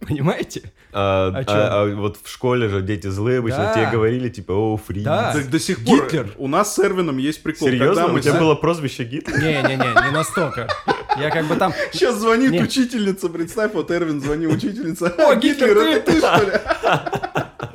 [0.08, 0.72] Понимаете?
[0.94, 1.56] а, а- чём?
[1.58, 3.74] а вот в школе же дети злые обычно Да.
[3.74, 5.02] тебе говорили, типа, о, фри.
[5.02, 5.34] Да.
[5.34, 6.30] Так до сих пор Гитлер.
[6.38, 7.68] у нас с Эрвином есть прикол.
[7.68, 7.88] Серьезно?
[7.96, 9.38] Когда мы У тебя с- было прозвище Гитлер?
[9.40, 10.68] Не-не-не, не настолько.
[11.18, 11.74] Я как бы там...
[11.92, 12.64] Сейчас звонит Нет.
[12.64, 15.08] учительница, представь, вот Эрвин звонил учительница.
[15.18, 17.72] О, Гитлер, Гитлер, это ты, что ли?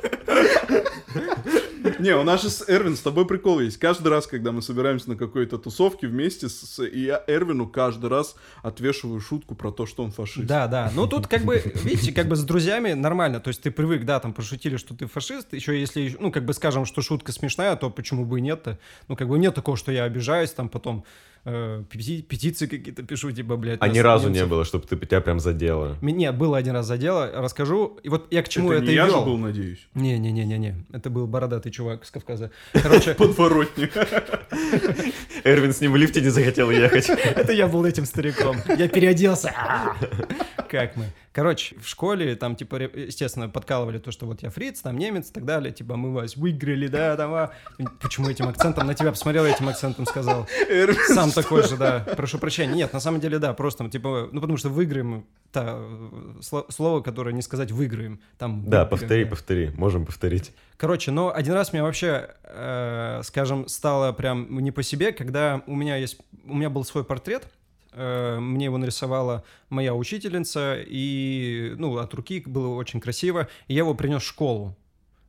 [2.01, 3.77] Не, у нас же с Эрвин с тобой прикол есть.
[3.77, 8.35] Каждый раз, когда мы собираемся на какой-то тусовке вместе, с, и я Эрвину каждый раз
[8.63, 10.47] отвешиваю шутку про то, что он фашист.
[10.47, 10.91] Да, да.
[10.95, 13.39] Ну тут как бы, видите, как бы с друзьями нормально.
[13.39, 15.53] То есть ты привык, да, там пошутили, что ты фашист.
[15.53, 18.79] Еще если, ну как бы скажем, что шутка смешная, то почему бы и нет-то?
[19.07, 21.05] Ну как бы нет такого, что я обижаюсь, там потом
[21.45, 23.79] э, пети- петиции какие-то пишу, типа, блядь.
[23.81, 25.97] А ни разу не было, чтобы ты тебя прям задело.
[26.01, 27.99] Нет, было один раз задело, расскажу.
[28.03, 29.87] И вот я к чему это это, не я же был, надеюсь.
[29.95, 32.51] Не-не-не-не-не, это был бородатый чувак с Кавказа.
[32.73, 33.91] Короче, Подворотник.
[35.43, 37.09] Эрвин с ним в лифте не захотел ехать.
[37.35, 38.57] Это я был этим стариком.
[38.77, 39.53] Я переоделся.
[40.69, 41.05] Как мы?
[41.33, 45.33] Короче, в школе там, типа, естественно, подкалывали то, что вот я фриц, там немец и
[45.33, 45.71] так далее.
[45.71, 47.51] Типа, мы вас выиграли, да, там, а.
[48.01, 48.85] Почему этим акцентом?
[48.85, 50.45] На тебя посмотрел, этим акцентом сказал.
[51.07, 52.05] Сам такой же, да.
[52.17, 52.73] Прошу прощения.
[52.73, 55.79] Нет, на самом деле, да, просто, типа, ну, потому что выиграем, та,
[56.41, 58.19] сло- слово, которое не сказать выиграем.
[58.37, 59.71] Там Да, повтори, повтори.
[59.77, 60.51] Можем повторить.
[60.75, 65.75] Короче, но один раз мне вообще, э, скажем, стало прям не по себе, когда у
[65.75, 67.47] меня есть, у меня был свой портрет,
[67.93, 73.93] мне его нарисовала моя учительница, и, ну, от руки было очень красиво, и я его
[73.93, 74.75] принес в школу.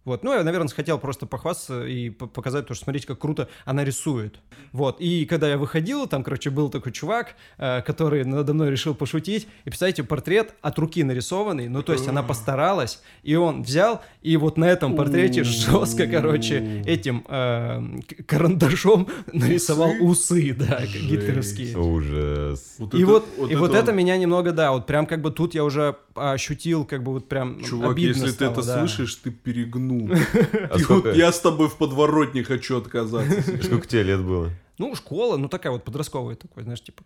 [0.05, 3.49] Вот, ну, я, наверное, хотел просто похвастаться и по- показать то, что смотрите, как круто
[3.65, 4.41] она рисует.
[4.73, 8.95] Вот, и когда я выходил, там, короче, был такой чувак, э, который надо мной решил
[8.97, 14.03] пошутить, и, представляете, портрет от руки нарисованный, ну, то есть она постаралась, и он взял,
[14.23, 21.77] и вот на этом портрете жестко, короче, этим э, карандашом нарисовал усы, да, гитлеровские.
[21.79, 22.75] Ужас.
[22.79, 25.31] Вот И это- вот, и вот он- это меня немного, да, вот прям как бы
[25.31, 28.79] тут я уже ощутил, как бы вот прям Чувак, если ты это да.
[28.81, 29.92] слышишь, ты перегнул.
[30.71, 33.43] А И сколько, вот я с тобой в подворотне хочу отказаться.
[33.63, 34.51] сколько тебе лет было?
[34.79, 37.03] Ну, школа, ну такая вот подростковая такой, знаешь, типа...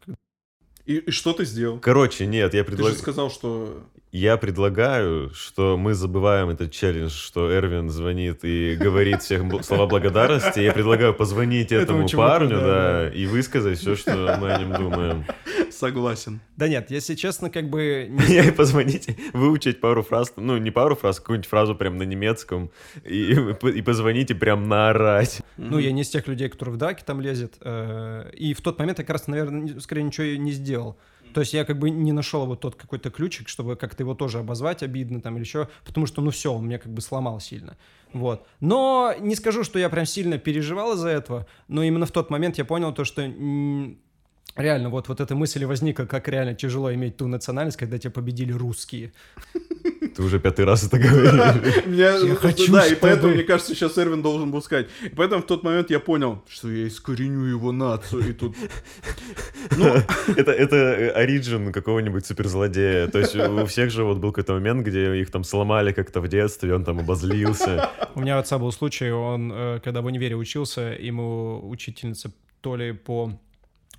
[0.85, 1.79] И, и что ты сделал?
[1.81, 3.83] Короче, нет, я Ты же сказал, что...
[4.13, 10.61] Я предлагаю, что мы забываем этот челлендж, что Эрвин звонит и говорит всем слова благодарности.
[10.61, 12.67] Я предлагаю позвонить Этому этому парню, да,
[13.03, 15.25] да, и высказать все, что мы о нем думаем.
[15.71, 16.41] Согласен.
[16.57, 18.07] Да нет, если честно, как бы...
[18.09, 21.99] не- Я и позвонить, выучить пару фраз, ну, не пару фраз, а какую-нибудь фразу прям
[21.99, 22.71] на немецком,
[23.05, 23.33] и,
[23.75, 25.43] и позвонить и прям наорать.
[25.59, 27.57] Ну, я не из тех людей, которые в драке там лезет.
[27.61, 30.97] э, И в тот момент я как раз, наверное, скорее ничего и не сделал.
[31.35, 34.39] То есть я как бы не нашел вот тот какой-то ключик, чтобы как-то его тоже
[34.39, 37.77] обозвать обидно там или еще, потому что, ну все, он меня как бы сломал сильно.
[38.13, 38.47] Вот.
[38.61, 42.59] Но не скажу, что я прям сильно переживал из-за этого, но именно в тот момент
[42.59, 43.23] я понял то, что
[44.57, 48.53] реально вот, вот эта мысль возникла, как реально тяжело иметь ту национальность, когда тебя победили
[48.53, 49.13] русские.
[50.17, 51.85] Ты уже пятый раз это говоришь.
[51.87, 54.89] Я хочу, да, и поэтому, мне кажется, сейчас Эрвин должен был сказать.
[55.05, 58.57] И поэтому в тот момент я понял, что я искореню его нацию, и тут...
[59.77, 59.87] Ну,
[60.37, 63.09] Это, это оригин какого-нибудь суперзлодея.
[63.09, 66.29] То есть у всех же вот был какой-то момент, где их там сломали как-то в
[66.29, 67.91] детстве, он там обозлился.
[68.15, 72.93] У меня отца был случай, он, э, когда в универе учился, ему учительница то ли
[72.93, 73.39] по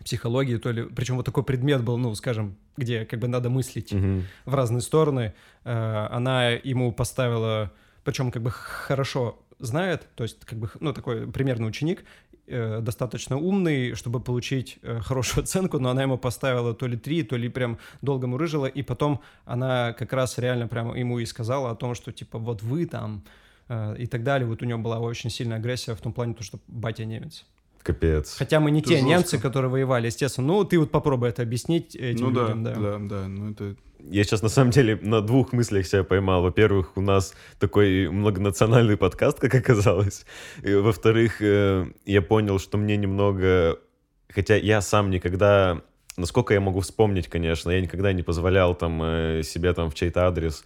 [0.04, 0.84] психологии, то ли...
[0.84, 4.24] Причем вот такой предмет был, ну, скажем, где как бы надо мыслить Мгм.
[4.46, 5.34] в разные стороны.
[5.66, 7.72] Э, Она ему поставила,
[8.04, 12.06] причем как бы хорошо знает, то есть как бы, ну, такой примерный ученик,
[12.48, 17.24] э, достаточно умный, чтобы получить э, хорошую оценку, но она ему поставила то ли три,
[17.24, 21.72] то ли прям долго мурыжила, и потом она как раз реально прям ему и сказала
[21.72, 23.24] о том, что типа вот вы там
[23.68, 24.48] э, и так далее.
[24.48, 27.46] Вот у него была очень сильная агрессия в том плане, то, что батя немец.
[27.84, 28.36] Капец.
[28.38, 29.10] Хотя мы не Это те жестко.
[29.10, 30.48] немцы, которые воевали, естественно.
[30.48, 32.76] Ну, ты вот попробуй это объяснить этим ну да, людям, да.
[32.76, 33.76] да, да, ну это...
[34.00, 36.42] Я сейчас на самом деле на двух мыслях себя поймал.
[36.44, 40.26] Во-первых, у нас такой многонациональный подкаст, как оказалось.
[40.64, 43.80] Во-вторых, э, я понял, что мне немного...
[44.30, 45.82] Хотя я сам никогда...
[46.16, 50.28] Насколько я могу вспомнить, конечно, я никогда не позволял там э, себе там в чей-то
[50.28, 50.64] адрес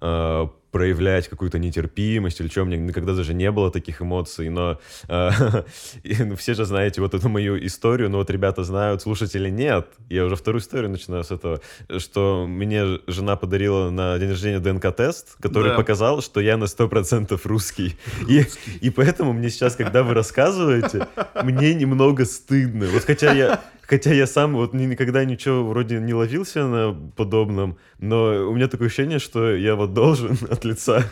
[0.00, 4.80] э, проявлять какую-то нетерпимость или что, у меня никогда даже не было таких эмоций, но
[5.08, 5.30] э,
[6.02, 9.86] и, ну, все же знаете вот эту мою историю, но вот ребята знают, слушатели нет.
[10.10, 11.60] Я уже вторую историю начинаю с этого,
[11.98, 15.76] что мне жена подарила на день рождения ДНК-тест, который Да.
[15.76, 17.96] показал, что я на 100% русский.
[18.28, 18.44] И,
[18.80, 21.06] и поэтому мне сейчас, когда вы рассказываете,
[21.44, 22.86] мне немного стыдно.
[22.92, 27.76] Вот хотя я, хотя я сам вот ни- никогда ничего вроде не ловился на подобном,
[28.00, 31.04] но у меня такое ощущение, что я вот должен лица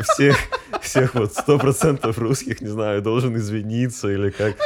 [0.00, 0.36] всех,
[0.80, 4.56] всех вот сто процентов русских, не знаю, должен извиниться или как.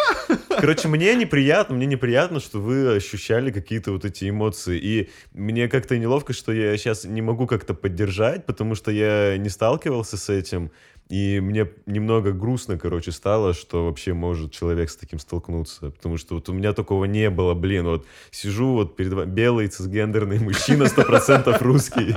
[0.49, 4.79] Короче, мне неприятно, мне неприятно, что вы ощущали какие-то вот эти эмоции.
[4.79, 9.49] И мне как-то неловко, что я сейчас не могу как-то поддержать, потому что я не
[9.49, 10.70] сталкивался с этим.
[11.09, 15.90] И мне немного грустно, короче, стало, что вообще может человек с таким столкнуться.
[15.90, 17.85] Потому что вот у меня такого не было, блин.
[17.85, 22.16] Вот сижу вот перед вами, белый цисгендерный мужчина, 100% русский.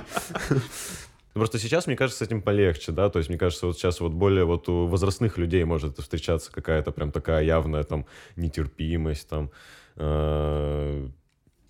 [1.40, 4.12] Просто сейчас, мне кажется, с этим полегче, да, то есть, мне кажется, вот сейчас вот
[4.12, 9.50] более вот у возрастных людей может встречаться какая-то прям такая явная там нетерпимость, там,
[9.96, 11.08] э,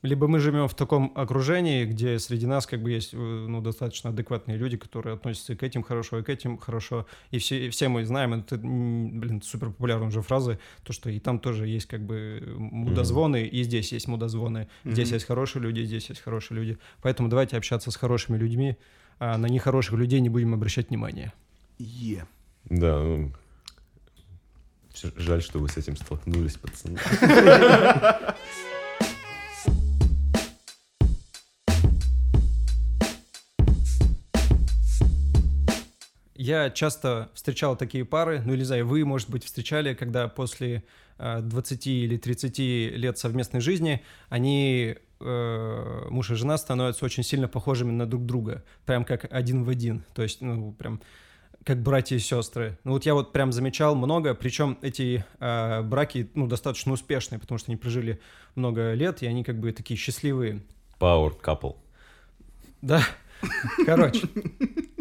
[0.01, 4.09] Либо мы живем в таком окружении, где среди нас как бы есть э, ну, достаточно
[4.11, 7.05] адекватные люди, которые относятся и к этим хорошо, и к этим хорошо.
[7.31, 11.19] И все, и все мы знаем, это, блин, супер популярная уже фраза, то, что и
[11.19, 14.67] там тоже есть как бы мудозвоны, и здесь есть мудозвоны.
[14.85, 15.15] Здесь Мгм.
[15.15, 16.77] есть хорошие люди, здесь есть хорошие люди.
[17.01, 18.77] Поэтому давайте общаться с хорошими людьми,
[19.19, 21.33] а на нехороших людей не будем обращать внимания.
[21.77, 22.25] Е.
[22.65, 23.31] да, ну,
[25.15, 26.99] жаль, что вы с этим столкнулись, пацаны.
[36.35, 40.83] Я часто встречал такие пары, ну или, не знаю, вы, может быть, встречали, когда после
[41.17, 47.47] э, 20 или 30 лет совместной жизни они, э, муж и жена, становятся очень сильно
[47.47, 51.01] похожими на друг друга, прям как один в один, то есть, ну, прям
[51.63, 52.77] как братья и сестры.
[52.83, 57.57] Ну вот я вот прям замечал много, причем эти э, браки, ну, достаточно успешные, потому
[57.57, 58.19] что они прожили
[58.55, 60.61] много лет, и они как бы такие счастливые.
[60.99, 61.75] Power couple.
[62.81, 63.03] Да,
[63.85, 64.27] короче.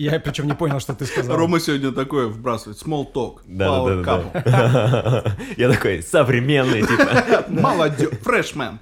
[0.00, 1.36] Я причем не понял, что ты сказал.
[1.36, 2.80] Рома сегодня такое вбрасывает.
[2.80, 3.40] Small talk.
[3.44, 5.36] Да, да, да, да.
[5.58, 7.44] Я такой современный, типа.
[7.48, 8.10] Молодец.
[8.22, 8.78] Фрешмен.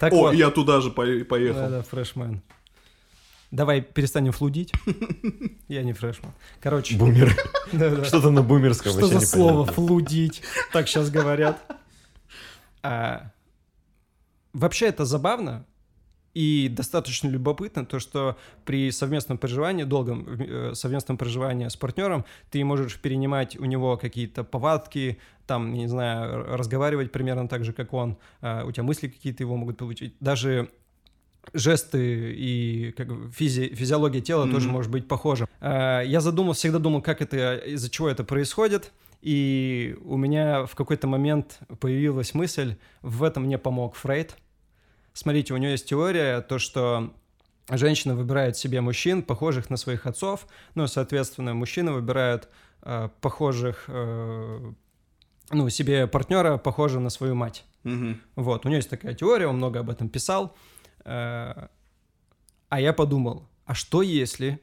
[0.00, 0.34] Так О, вот.
[0.34, 1.60] я туда же по- поехал.
[1.60, 2.42] Да-да, фрешмен.
[3.52, 4.72] Давай перестанем флудить.
[5.68, 6.32] Я не фрешмен.
[6.60, 7.36] Короче, Бумер.
[8.04, 10.42] Что-то на бумерском что за слово флудить?
[10.72, 11.60] Так сейчас говорят.
[12.82, 13.30] А,
[14.52, 15.64] Вообще это забавно
[16.34, 22.64] и достаточно любопытно, то, что при совместном проживании, долгом э, совместном проживании с партнером, ты
[22.64, 28.16] можешь перенимать у него какие-то повадки, там, не знаю, разговаривать примерно так же, как он,
[28.40, 30.14] а, у тебя мысли какие-то его могут получить.
[30.20, 30.68] Даже
[31.52, 34.74] жесты и как физи- физиология тела тоже Мгм.
[34.76, 35.48] может быть похожа.
[35.60, 40.74] А, Я задумал, всегда думал, как это, из-за чего это происходит, и у меня в
[40.74, 44.36] какой-то момент появилась мысль, в этом мне помог Фрейд.
[45.20, 47.12] Смотрите, у него есть теория, то, что
[47.68, 52.48] женщина выбирает себе мужчин, похожих на своих отцов, ну, соответственно, мужчины выбирают
[52.80, 54.72] э, похожих, э,
[55.50, 57.66] ну, себе партнера, похожего на свою мать.
[57.82, 58.18] Мгм.
[58.34, 60.56] Вот, у него есть такая теория, он много об этом писал.
[61.04, 61.68] Э,
[62.70, 64.58] А я подумал, а что если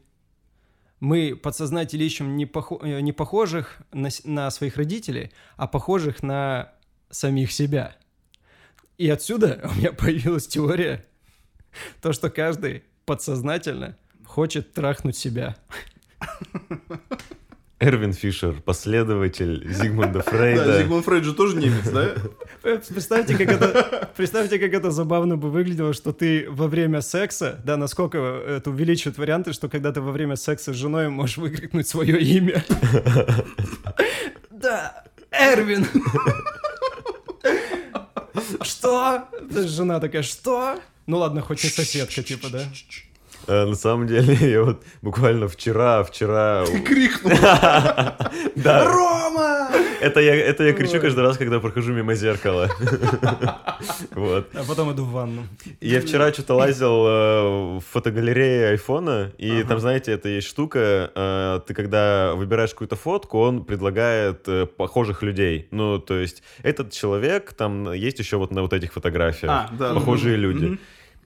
[0.99, 6.73] мы подсознательно ищем не, похо- э, не похожих на, на своих родителей, а похожих на
[7.11, 7.95] самих себя?
[8.97, 11.05] И отсюда у меня появилась теория,
[12.01, 15.55] то, что каждый подсознательно хочет трахнуть себя.
[17.79, 20.81] Эрвин Фишер, последователь Зигмунда Да, Фрейда.
[20.81, 22.15] Зигмунд Фрейд же тоже немец, да?
[22.63, 27.61] Э, Представьте, как это, представьте, как это забавно бы выглядело, что ты во время секса,
[27.63, 31.87] да, насколько это увеличивает варианты, что когда ты во время секса с женой можешь выкрикнуть
[31.87, 32.63] свое имя.
[34.49, 35.85] Да, Эрвин.
[38.61, 39.27] Что?
[39.49, 40.79] Жена такая, что?
[41.05, 42.63] Ну ладно, хоть не соседка, типа, да?
[43.47, 46.65] А, на самом деле, я вот буквально вчера, вчера...
[46.85, 47.31] Крикнул.
[48.55, 49.69] Да, Рома!
[50.01, 52.69] это я, это я кричу каждый раз, когда прохожу мимо зеркала.
[54.11, 54.49] Вот.
[54.53, 55.43] А потом иду в ванну.
[55.81, 61.59] Я вчера что-то лазил э, в фотогалерее айфона, и там, знаете, это есть штука, э,
[61.67, 65.67] ты когда выбираешь какую-то фотку, он предлагает э, похожих людей.
[65.71, 70.35] Ну, то есть этот человек, там есть еще вот на вот этих фотографиях А, похожие
[70.35, 70.79] люди.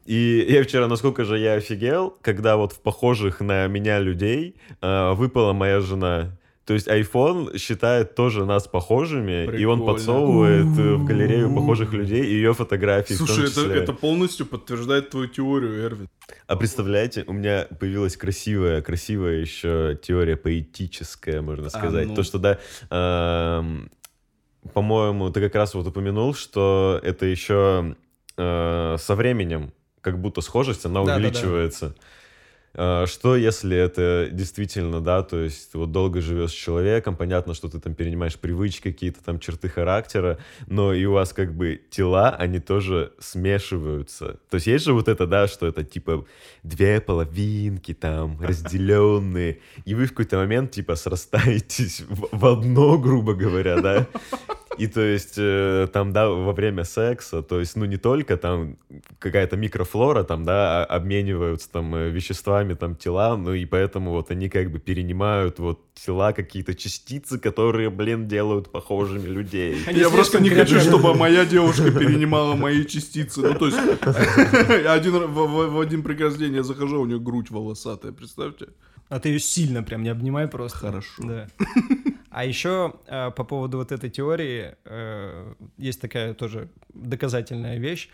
[0.05, 5.13] И я вчера, насколько же я офигел, когда вот в похожих на меня людей э,
[5.13, 6.37] выпала моя жена.
[6.65, 9.85] То есть iPhone считает тоже нас похожими, и он Прикольно.
[9.85, 14.45] подсовывает э, в галерею похожих людей и ее фотографии в том Слушай, это, это полностью
[14.45, 16.07] подтверждает твою теорию, Эрвин.
[16.47, 22.07] А представляете, у меня появилась красивая, красивая еще теория поэтическая, можно сказать.
[22.07, 22.15] ну.
[22.15, 23.91] То, что, да, эм,
[24.73, 27.95] по-моему, ты как раз вот упомянул, что это еще
[28.37, 31.17] э, со временем как будто схожесть, она Да-да-да.
[31.27, 31.95] увеличивается.
[32.73, 37.67] Э, Что если это действительно, да, то есть вот долго живешь с человеком, понятно, что
[37.67, 40.37] ты там перенимаешь привычки, какие-то там черты характера,
[40.67, 44.39] но и у вас как бы тела, они тоже смешиваются.
[44.49, 46.25] То есть есть же вот это, да, что это типа
[46.63, 53.33] две половинки там, разделенные, и вы в какой-то момент типа срастаетесь в, в одно, грубо
[53.33, 54.07] говоря, да.
[54.77, 58.77] И то есть э, там, да, во время секса, то есть, ну, не только там
[59.19, 64.31] какая-то микрофлора там, да, а- обмениваются там э, веществами, там, тела, ну, и поэтому вот
[64.31, 69.77] они как бы перенимают вот тела, какие-то частицы, которые, блин, делают похожими людей.
[69.87, 73.41] Они Я просто не хочу, чтобы моя девушка перенимала мои частицы.
[73.41, 73.77] Ну, то есть,
[74.87, 78.67] один, в, в- в один прекрасный день я захожу, у нее грудь волосатая, представьте.
[79.09, 80.77] А ты ее сильно прям не обнимай просто.
[80.77, 81.11] Хорошо.
[81.23, 81.47] Да.
[82.31, 88.09] А еще э, по поводу вот этой теории э, есть такая тоже доказательная вещь.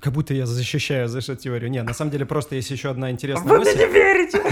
[0.00, 1.70] Как будто я защищаю за эту теорию.
[1.70, 3.70] Не, на самом деле просто есть еще одна интересная мысль.
[3.72, 4.42] Вы мне не верите!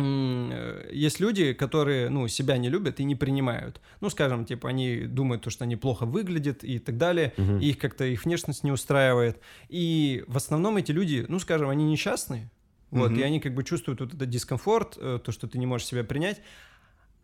[0.92, 3.80] Есть люди, которые, ну, себя не любят и не принимают.
[4.00, 7.78] Ну, скажем, типа, они думают, то, что они плохо выглядят и так далее, и их
[7.78, 9.38] как-то их внешность не устраивает.
[9.68, 12.50] И в основном эти люди, ну, скажем, они несчастные,
[12.90, 13.20] вот, Мгм.
[13.20, 16.02] и они как бы чувствуют вот этот дискомфорт, э, то, что ты не можешь себя
[16.02, 16.40] принять.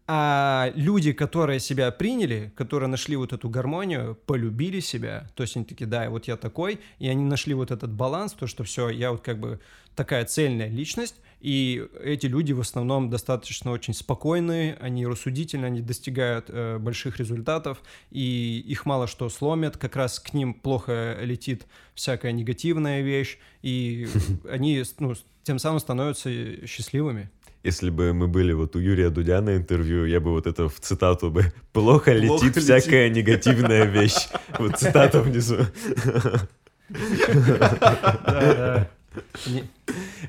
[0.09, 5.65] А люди, которые себя приняли, которые нашли вот эту гармонию, полюбили себя, то есть они
[5.65, 9.11] такие, да, вот я такой, и они нашли вот этот баланс, то, что все, я
[9.11, 9.59] вот как бы
[9.97, 16.47] такая цельная личность, и эти люди в основном достаточно очень спокойные, они рассудительны, они достигают
[16.51, 17.83] э, больших результатов,
[18.13, 24.07] и их мало что сломят, как раз к ним плохо летит всякая негативная вещь, и
[24.49, 27.31] они ну, тем самым становятся счастливыми.
[27.67, 30.79] Если бы мы были вот у Юрия Дудя на интервью, я бы вот это в
[30.81, 34.29] цитату бы «Плохо летит Плохо всякая негативная вещь».
[34.59, 35.57] Вот цитата внизу.
[38.27, 38.89] Да,
[39.47, 39.65] Не-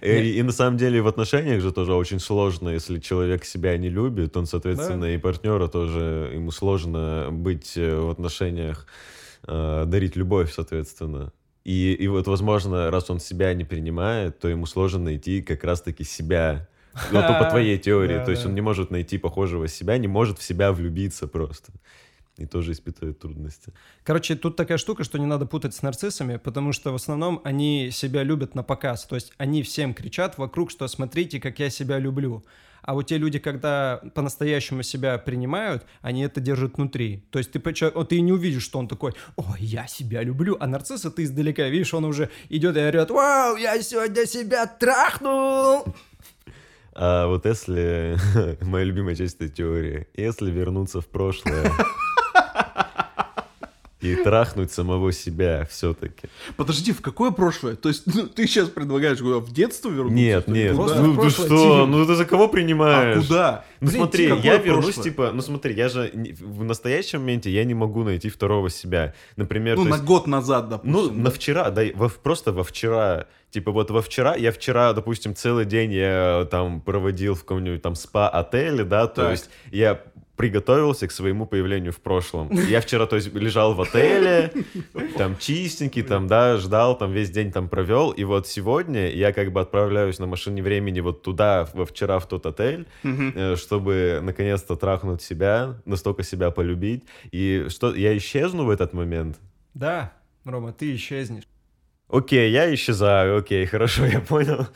[0.02, 3.78] Э, И, и на самом деле в отношениях же тоже очень сложно, если человек себя
[3.78, 8.86] не любит, он, соответственно, и партнера тоже, ему сложно быть э, в отношениях,
[9.48, 11.32] э, дарить любовь, соответственно.
[11.66, 16.04] И, и вот, возможно, раз он себя не принимает, то ему сложно найти как раз-таки
[16.04, 16.68] себя.
[17.12, 18.24] Ну, то по твоей теории.
[18.24, 21.72] То есть он не может найти похожего себя, не может в себя влюбиться просто.
[22.38, 23.74] И тоже испытывает трудности.
[24.04, 27.90] Короче, тут такая штука, что не надо путать с нарциссами, потому что в основном они
[27.92, 29.06] себя любят на показ.
[29.06, 32.44] То есть они всем кричат вокруг, что смотрите, как я себя люблю.
[32.84, 37.26] А вот те люди, когда по-настоящему себя принимают, они это держат внутри.
[37.32, 40.56] То есть ты, ты не увидишь, что он такой, ой, я себя люблю.
[40.60, 45.86] А нарцисса ты издалека видишь, он уже идет и орет, вау, я сегодня себя трахнул.
[47.00, 48.18] А вот если...
[48.66, 50.08] Моя любимая часть этой теории.
[50.16, 51.72] Если вернуться в прошлое...
[54.00, 56.28] и трахнуть самого себя все-таки.
[56.56, 57.76] Подожди, в какое прошлое?
[57.76, 60.16] То есть ну, ты сейчас предлагаешь куда, в детство вернуться?
[60.16, 60.76] Нет, нет?
[60.76, 61.92] Просто ну ты прошлое, что, Тим.
[61.92, 63.26] ну ты за кого А принимаешь?
[63.26, 63.66] куда?
[63.82, 65.04] Ну Блин, смотри, какое я вернусь, прошлое?
[65.04, 69.14] типа, ну смотри, я же в настоящем моменте я не могу найти второго себя.
[69.36, 71.24] Например, Ну, на есть- год назад, ну, допустим.
[71.24, 73.26] на вчера, да, во, просто во вчера.
[73.50, 77.96] Типа вот во вчера, я вчера, допустим, целый день я там проводил в каком-нибудь там
[77.96, 79.32] спа-отеле, да, то Так.
[79.32, 80.02] есть я
[80.38, 82.50] приготовился к своему появлению в прошлом.
[82.52, 84.54] Я вчера, то есть, лежал в отеле,
[85.18, 89.52] там чистенький, там, да, ждал, там весь день там провел, и вот сегодня я как
[89.52, 94.76] бы отправляюсь на машине времени вот туда, во вчера в тот отель, э, чтобы наконец-то
[94.76, 99.38] трахнуть себя, настолько себя полюбить, и что, я исчезну в этот момент?
[99.74, 100.14] Да,
[100.46, 101.44] Рома, ты исчезнешь.
[102.10, 104.68] Окей, я исчезаю, окей, хорошо, я понял.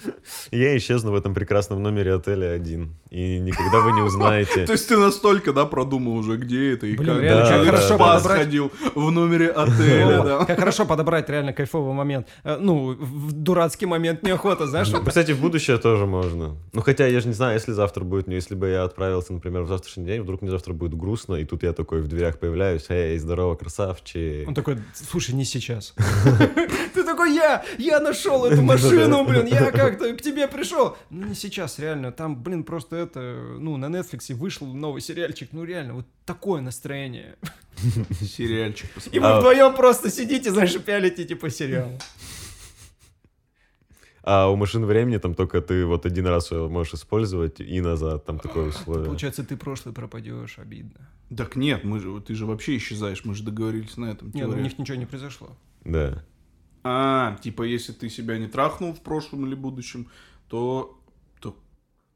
[0.52, 2.94] Я исчезну в этом прекрасном номере отеля один.
[3.10, 4.66] И никогда вы не узнаете.
[4.66, 7.22] То есть ты настолько, да, продумал уже, где это и Блин, как.
[7.22, 8.54] реально, Да, как в хорошо подобрать.
[8.96, 10.46] в номере отеля, да.
[10.46, 12.28] Как хорошо подобрать реально кайфовый момент.
[12.44, 14.90] Э, Ну, в дурацкий момент неохота, знаешь?
[14.90, 16.58] вот Кстати, в будущее тоже можно.
[16.74, 19.62] Ну, хотя я же не знаю, если завтра будет, но если бы я отправился, например,
[19.62, 22.86] в завтрашний день, вдруг мне завтра будет грустно, и тут я такой в дверях появляюсь,
[22.90, 24.48] эй, здорово, красавчик.
[24.50, 25.94] Он такой, слушай, не сейчас.
[27.02, 30.96] Ты такой, я, я нашел эту машину, блин, я как-то к тебе пришел.
[31.10, 35.64] Ну, не сейчас, реально, там, блин, просто это, ну, на Netflix вышел новый сериальчик, ну,
[35.64, 37.38] реально, вот такое настроение.
[38.22, 41.90] Сериальчик И вы А- вдвоем просто сидите, знаешь, пялите, типа, сериал.
[44.24, 48.38] А у машин времени там только ты вот один раз можешь использовать и назад, там
[48.38, 49.08] такое условие.
[49.08, 51.10] Получается, ты прошлый пропадешь, обидно.
[51.36, 54.30] Так нет, мы же, ты же вообще исчезаешь, мы же договорились на этом.
[54.32, 55.58] Не, ну, у них ничего не произошло.
[55.84, 56.24] Да.
[56.84, 60.10] А, типа, если ты себя не трахнул в прошлом или будущем,
[60.48, 61.00] то...
[61.40, 61.56] то...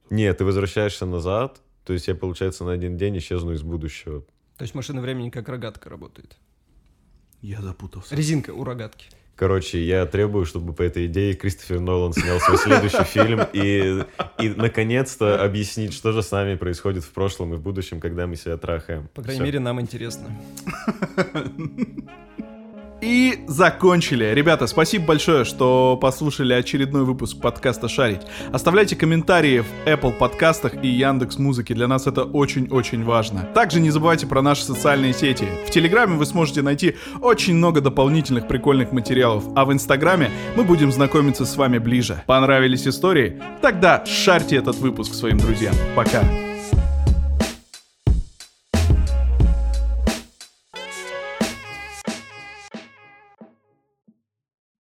[0.10, 4.22] Нет, ты возвращаешься назад, то есть я, получается, на один день исчезну из будущего.
[4.58, 6.38] То есть машина времени как рогатка работает.
[7.42, 8.16] Я запутался.
[8.16, 9.08] Резинка у рогатки.
[9.36, 14.06] Короче, я требую, чтобы по этой идее Кристофер Нолан снял свой следующий фильм и,
[14.40, 18.38] и наконец-то объяснить, что же с нами происходит в прошлом и в будущем, когда мы
[18.38, 19.10] себя трахаем.
[19.14, 19.46] По крайней Всё.
[19.46, 20.30] мере, нам интересно.
[23.02, 24.26] И закончили.
[24.34, 28.22] Ребята, спасибо большое, что послушали очередной выпуск подкаста «Шарить».
[28.52, 31.74] Оставляйте комментарии в Apple подкастах и Яндекс Музыке.
[31.74, 33.42] Для нас это очень-очень важно.
[33.54, 35.46] Также не забывайте про наши социальные сети.
[35.68, 40.92] В Телеграме вы сможете найти очень много дополнительных прикольных материалов, а в Инстаграме мы будем
[40.92, 42.24] знакомиться с вами ближе.
[42.26, 43.42] Понравились истории?
[43.62, 45.76] Тогда шарьте этот выпуск своим друзьям.
[45.96, 46.24] Пока.